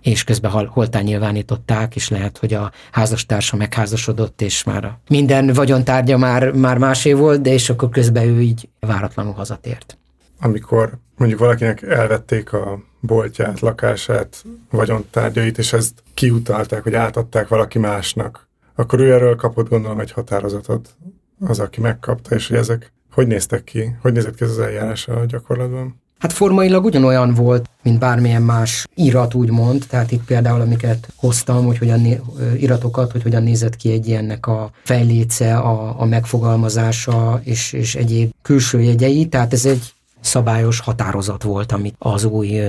[0.00, 6.52] és közben holtán nyilvánították, és lehet, hogy a házastársa megházasodott, és már minden vagyontárgya már,
[6.52, 9.98] már másé volt, de és akkor közben ő így váratlanul hazatért.
[10.40, 18.48] amikor mondjuk valakinek elvették a boltját, lakását, vagyontárgyait, és ezt kiutalták, vagy átadták valaki másnak,
[18.74, 20.96] akkor ő erről kapott gondolom egy határozatot,
[21.40, 23.96] az, aki megkapta, és hogy ezek hogy néztek ki?
[24.00, 26.00] Hogy nézett ki ez az eljárás a gyakorlatban?
[26.20, 29.84] Hát formailag ugyanolyan volt, mint bármilyen más irat, úgymond.
[29.88, 32.22] Tehát itt például, amiket hoztam, hogy hogyan né-
[32.58, 38.30] iratokat, hogy hogyan nézett ki egy ilyennek a fejléce, a, a megfogalmazása és, és egyéb
[38.42, 39.28] külső jegyei.
[39.28, 42.60] Tehát ez egy szabályos határozat volt, amit az új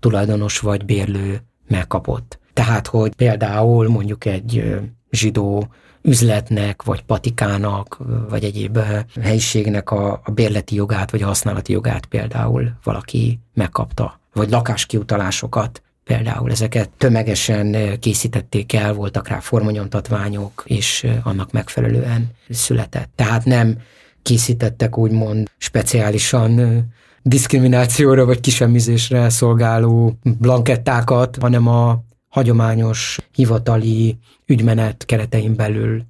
[0.00, 2.38] tulajdonos vagy bérlő megkapott.
[2.52, 4.78] Tehát, hogy például mondjuk egy
[5.10, 5.68] zsidó
[6.08, 7.98] üzletnek, vagy patikának,
[8.28, 8.78] vagy egyéb
[9.22, 16.50] helyiségnek a, a bérleti jogát, vagy a használati jogát például valaki megkapta, vagy lakáskiutalásokat például
[16.50, 23.10] ezeket tömegesen készítették el, voltak rá formanyomtatványok, és annak megfelelően született.
[23.14, 23.78] Tehát nem
[24.22, 26.84] készítettek úgymond speciálisan
[27.22, 36.04] diszkriminációra vagy kisemmizésre szolgáló blankettákat, hanem a hagyományos hivatali ügymenet keretein belül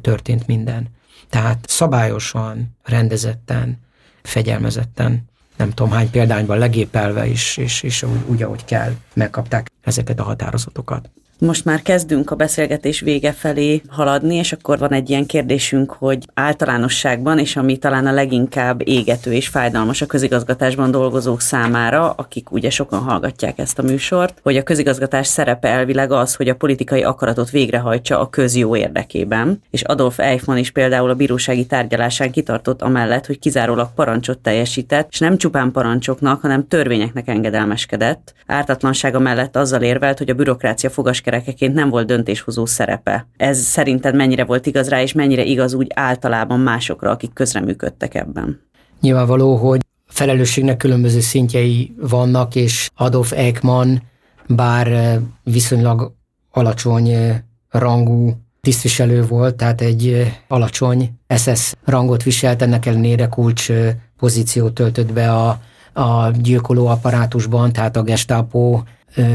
[0.00, 0.88] történt minden.
[1.28, 3.78] Tehát szabályosan, rendezetten,
[4.22, 5.24] fegyelmezetten,
[5.56, 10.22] nem tudom hány példányban legépelve is, és, és úgy, úgy, ahogy kell, megkapták ezeket a
[10.22, 11.10] határozatokat.
[11.44, 16.24] Most már kezdünk a beszélgetés vége felé haladni, és akkor van egy ilyen kérdésünk, hogy
[16.34, 22.70] általánosságban, és ami talán a leginkább égető és fájdalmas a közigazgatásban dolgozók számára, akik ugye
[22.70, 27.50] sokan hallgatják ezt a műsort, hogy a közigazgatás szerepe elvileg az, hogy a politikai akaratot
[27.50, 29.62] végrehajtsa a közjó érdekében.
[29.70, 35.18] És Adolf Eichmann is például a bírósági tárgyalásán kitartott amellett, hogy kizárólag parancsot teljesített, és
[35.18, 38.34] nem csupán parancsoknak, hanem törvényeknek engedelmeskedett.
[38.46, 43.26] Ártatlansága mellett azzal érvelt, hogy a bürokrácia fogas kerekeként nem volt döntéshozó szerepe.
[43.36, 48.60] Ez szerinted mennyire volt igaz rá, és mennyire igaz úgy általában másokra, akik közreműködtek ebben?
[49.00, 53.96] Nyilvánvaló, hogy felelősségnek különböző szintjei vannak, és Adolf Eichmann,
[54.46, 56.12] bár eh, viszonylag
[56.50, 63.70] alacsony eh, rangú tisztviselő volt, tehát egy eh, alacsony SS rangot viselt, ennek ellenére kulcs
[64.18, 65.60] pozíciót töltött be a,
[65.92, 68.82] a gyilkoló apparátusban, tehát a gestapo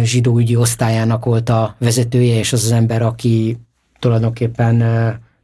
[0.03, 3.57] zsidóügyi osztályának volt a vezetője, és az az ember, aki
[3.99, 4.77] tulajdonképpen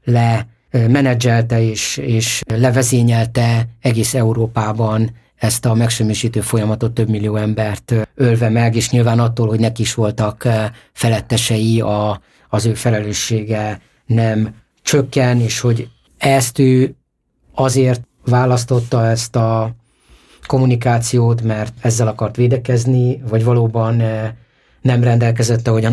[0.03, 8.49] le menedzselte és, és levezényelte egész Európában ezt a megsemmisítő folyamatot több millió embert ölve
[8.49, 10.47] meg, és nyilván attól, hogy neki is voltak
[10.93, 16.95] felettesei, a, az ő felelőssége nem csökken, és hogy ezt ő
[17.53, 19.75] azért választotta ezt a
[20.45, 24.31] kommunikációt, mert ezzel akart védekezni, vagy valóban eh,
[24.81, 25.87] nem rendelkezett, ahogy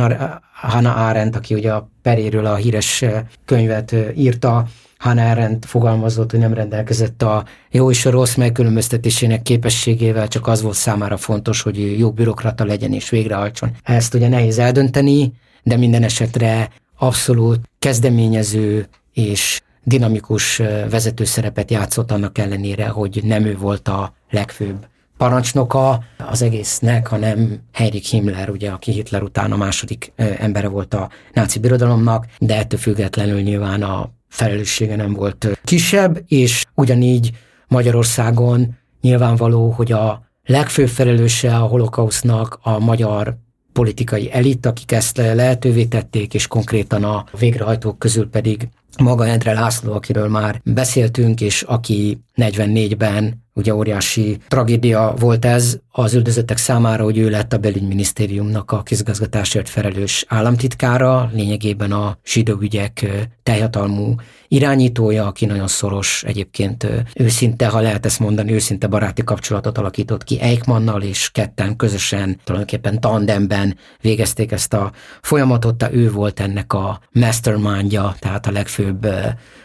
[0.53, 4.67] Hannah Arendt, aki ugye a peréről a híres eh, könyvet eh, írta,
[4.99, 10.63] Hannah Arendt fogalmazott, hogy nem rendelkezett a jó és a rossz megkülönböztetésének képességével, csak az
[10.63, 13.71] volt számára fontos, hogy jó bürokrata legyen és végrehajtson.
[13.83, 15.33] Ezt ugye nehéz eldönteni,
[15.63, 20.57] de minden esetre abszolút kezdeményező és dinamikus
[20.91, 27.61] vezető szerepet játszott annak ellenére, hogy nem ő volt a legfőbb parancsnoka az egésznek, hanem
[27.73, 32.79] Heinrich Himmler, ugye, aki Hitler után a második embere volt a náci birodalomnak, de ettől
[32.79, 37.31] függetlenül nyilván a felelőssége nem volt kisebb, és ugyanígy
[37.69, 43.37] Magyarországon nyilvánvaló, hogy a legfőbb felelőse a holokausznak a magyar
[43.73, 48.69] politikai elit, akik ezt lehetővé tették, és konkrétan a végrehajtók közül pedig
[48.99, 56.15] maga Endre László, akiről már beszéltünk, és aki 44-ben Ugye óriási tragédia volt ez az
[56.15, 63.07] üldözöttek számára, hogy ő lett a belügyminisztériumnak a kizgazgatásért felelős államtitkára, lényegében a zsidó ügyek
[63.43, 64.15] teljhatalmú
[64.49, 70.41] irányítója, aki nagyon szoros egyébként őszinte, ha lehet ezt mondani, őszinte baráti kapcsolatot alakított ki
[70.41, 77.01] Eichmannnal, és ketten közösen, tulajdonképpen tandemben végezték ezt a folyamatot, de ő volt ennek a
[77.11, 79.07] mastermindja, tehát a legfőbb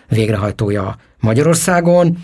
[0.07, 2.17] végrehajtója Magyarországon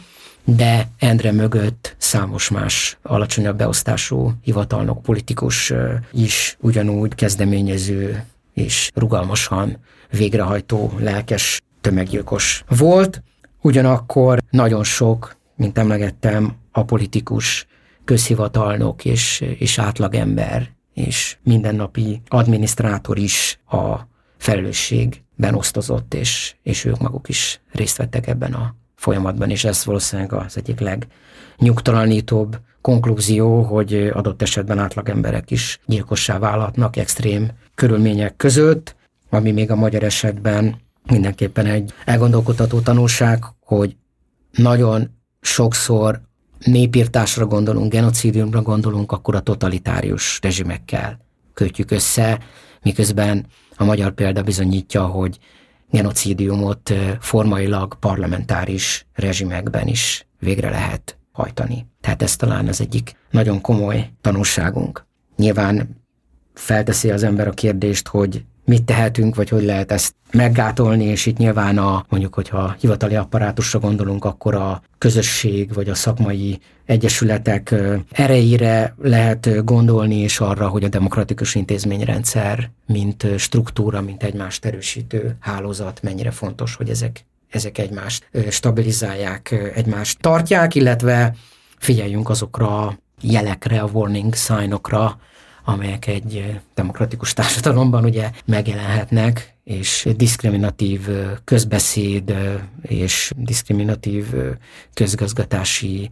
[0.46, 5.74] de Endre mögött számos más alacsonyabb beosztású hivatalnok, politikus
[6.12, 9.78] is ugyanúgy kezdeményező és rugalmasan
[10.10, 13.24] végrehajtó, lelkes tömeggyilkos volt.
[13.62, 17.68] Ugyanakkor nagyon sok, mint emlegettem, a politikus,
[18.06, 23.96] közhivatalnok és, és átlagember és mindennapi adminisztrátor is a
[24.38, 30.34] felelősségben osztozott, és, és ők maguk is részt vettek ebben a folyamatban, és ez valószínűleg
[30.34, 38.96] az egyik legnyugtalanítóbb konklúzió, hogy adott esetben átlagemberek is gyilkossá válhatnak extrém körülmények között,
[39.30, 40.76] ami még a magyar esetben
[41.10, 43.96] mindenképpen egy elgondolkodható tanulság, hogy
[44.52, 45.10] nagyon
[45.42, 46.22] sokszor
[46.60, 51.20] népírtásra gondolunk, genocidiumra gondolunk, akkor a totalitárius rezsimekkel
[51.54, 52.40] kötjük össze,
[52.82, 53.46] miközben
[53.78, 55.40] a magyar példa bizonyítja, hogy
[55.94, 61.88] genocidiumot formailag parlamentáris rezsimekben is végre lehet hajtani.
[62.02, 65.06] Tehát ez talán az egyik nagyon komoly tanulságunk.
[65.36, 66.02] Nyilván
[66.54, 71.38] felteszi az ember a kérdést, hogy mit tehetünk, vagy hogy lehet ezt meggátolni, és itt
[71.38, 77.76] nyilván a, mondjuk, hogyha hivatali apparátusra gondolunk, akkor a közösség, vagy a szakmai egyesületek
[78.12, 86.02] erejére lehet gondolni, és arra, hogy a demokratikus intézményrendszer, mint struktúra, mint egymást erősítő hálózat,
[86.02, 91.36] mennyire fontos, hogy ezek, ezek egymást stabilizálják, egymást tartják, illetve
[91.78, 95.20] figyeljünk azokra jelekre, a warning signokra,
[95.64, 101.08] amelyek egy demokratikus társadalomban ugye megjelenhetnek, és diszkriminatív
[101.44, 102.34] közbeszéd
[102.82, 104.26] és diszkriminatív
[104.94, 106.10] közgazgatási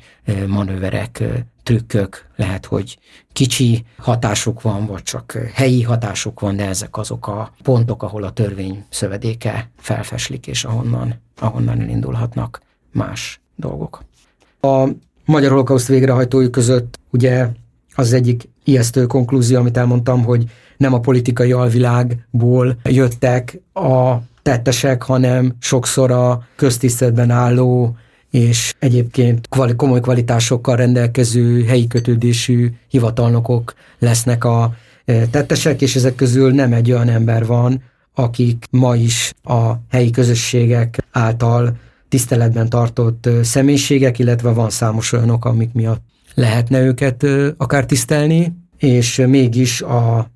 [0.47, 1.23] manőverek,
[1.63, 2.97] trükkök, lehet, hogy
[3.33, 8.31] kicsi hatásuk van, vagy csak helyi hatásuk van, de ezek azok a pontok, ahol a
[8.31, 14.03] törvény szövedéke felfeslik, és ahonnan, ahonnan elindulhatnak más dolgok.
[14.61, 14.87] A
[15.25, 17.47] magyar holokauszt végrehajtói között ugye
[17.95, 20.43] az egyik ijesztő konklúzió, amit elmondtam, hogy
[20.77, 27.95] nem a politikai alvilágból jöttek a tettesek, hanem sokszor a köztiszteletben álló
[28.31, 34.73] és egyébként komoly kvalitásokkal rendelkező helyi kötődésű hivatalnokok lesznek a
[35.05, 37.83] e, tettesek, és ezek közül nem egy olyan ember van,
[38.15, 41.77] akik ma is a helyi közösségek által
[42.09, 46.01] tiszteletben tartott e, személyiségek, illetve van számos olyanok, amik miatt
[46.35, 47.25] lehetne őket
[47.57, 50.29] akár tisztelni, és mégis a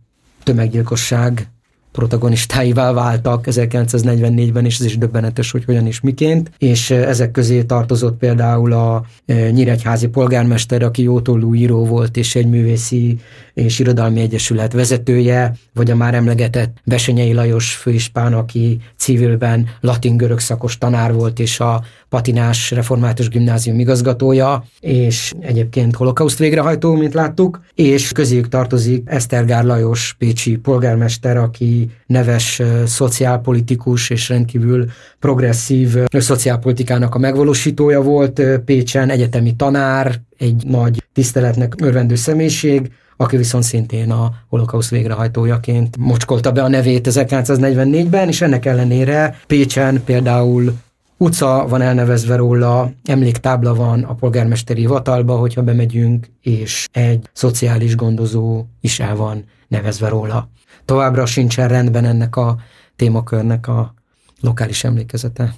[0.43, 1.49] tömeggyilkosság
[1.95, 8.17] protagonistáivá váltak 1944-ben, és ez is döbbenetes, hogy hogyan is miként, és ezek közé tartozott
[8.17, 13.19] például a nyíregyházi polgármester, aki jótollú író volt, és egy művészi
[13.53, 20.77] és irodalmi egyesület vezetője, vagy a már emlegetett Besenyei Lajos főispán, aki civilben latin-görög szakos
[20.77, 28.11] tanár volt, és a patinás református gimnázium igazgatója, és egyébként holokauszt végrehajtó, mint láttuk, és
[28.11, 34.85] közéjük tartozik Esztergár Lajos pécsi polgármester, aki neves szociálpolitikus és rendkívül
[35.19, 43.63] progresszív szociálpolitikának a megvalósítója volt Pécsen, egyetemi tanár, egy nagy tiszteletnek örvendő személyiség, aki viszont
[43.63, 50.73] szintén a holokauszt végrehajtójaként mocskolta be a nevét 1944-ben, és ennek ellenére Pécsen például
[51.17, 58.65] utca van elnevezve róla, emléktábla van a polgármesteri hivatalba, hogyha bemegyünk, és egy szociális gondozó
[58.81, 60.49] is el van nevezve róla.
[60.85, 62.55] Továbbra sincsen rendben ennek a
[62.95, 63.93] témakörnek a
[64.41, 65.53] lokális emlékezete.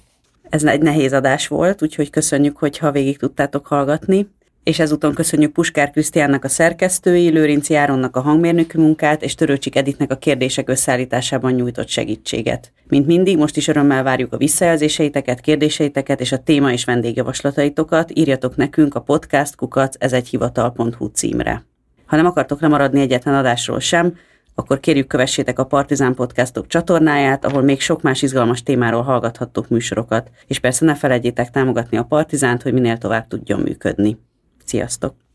[0.50, 4.28] Ez egy nehéz adás volt, úgyhogy köszönjük, hogyha végig tudtátok hallgatni
[4.68, 10.12] és ezúton köszönjük Puskár Krisztiánnak a szerkesztői, Lőrinci Áronnak a hangmérnökű munkát, és Törőcsik Editnek
[10.12, 12.72] a kérdések összeállításában nyújtott segítséget.
[12.88, 18.56] Mint mindig, most is örömmel várjuk a visszajelzéseiteket, kérdéseiteket és a téma és vendégjavaslataitokat, írjatok
[18.56, 21.64] nekünk a podcast kukac ez egy hivatal.hu címre.
[22.06, 24.16] Ha nem akartok lemaradni egyetlen adásról sem,
[24.60, 30.32] akkor kérjük kövessétek a Partizán Podcastok csatornáját, ahol még sok más izgalmas témáról hallgathattok műsorokat,
[30.48, 34.18] és persze ne felejtjétek támogatni a Partizánt, hogy minél tovább tudjon működni.
[34.66, 35.27] Sziasztok!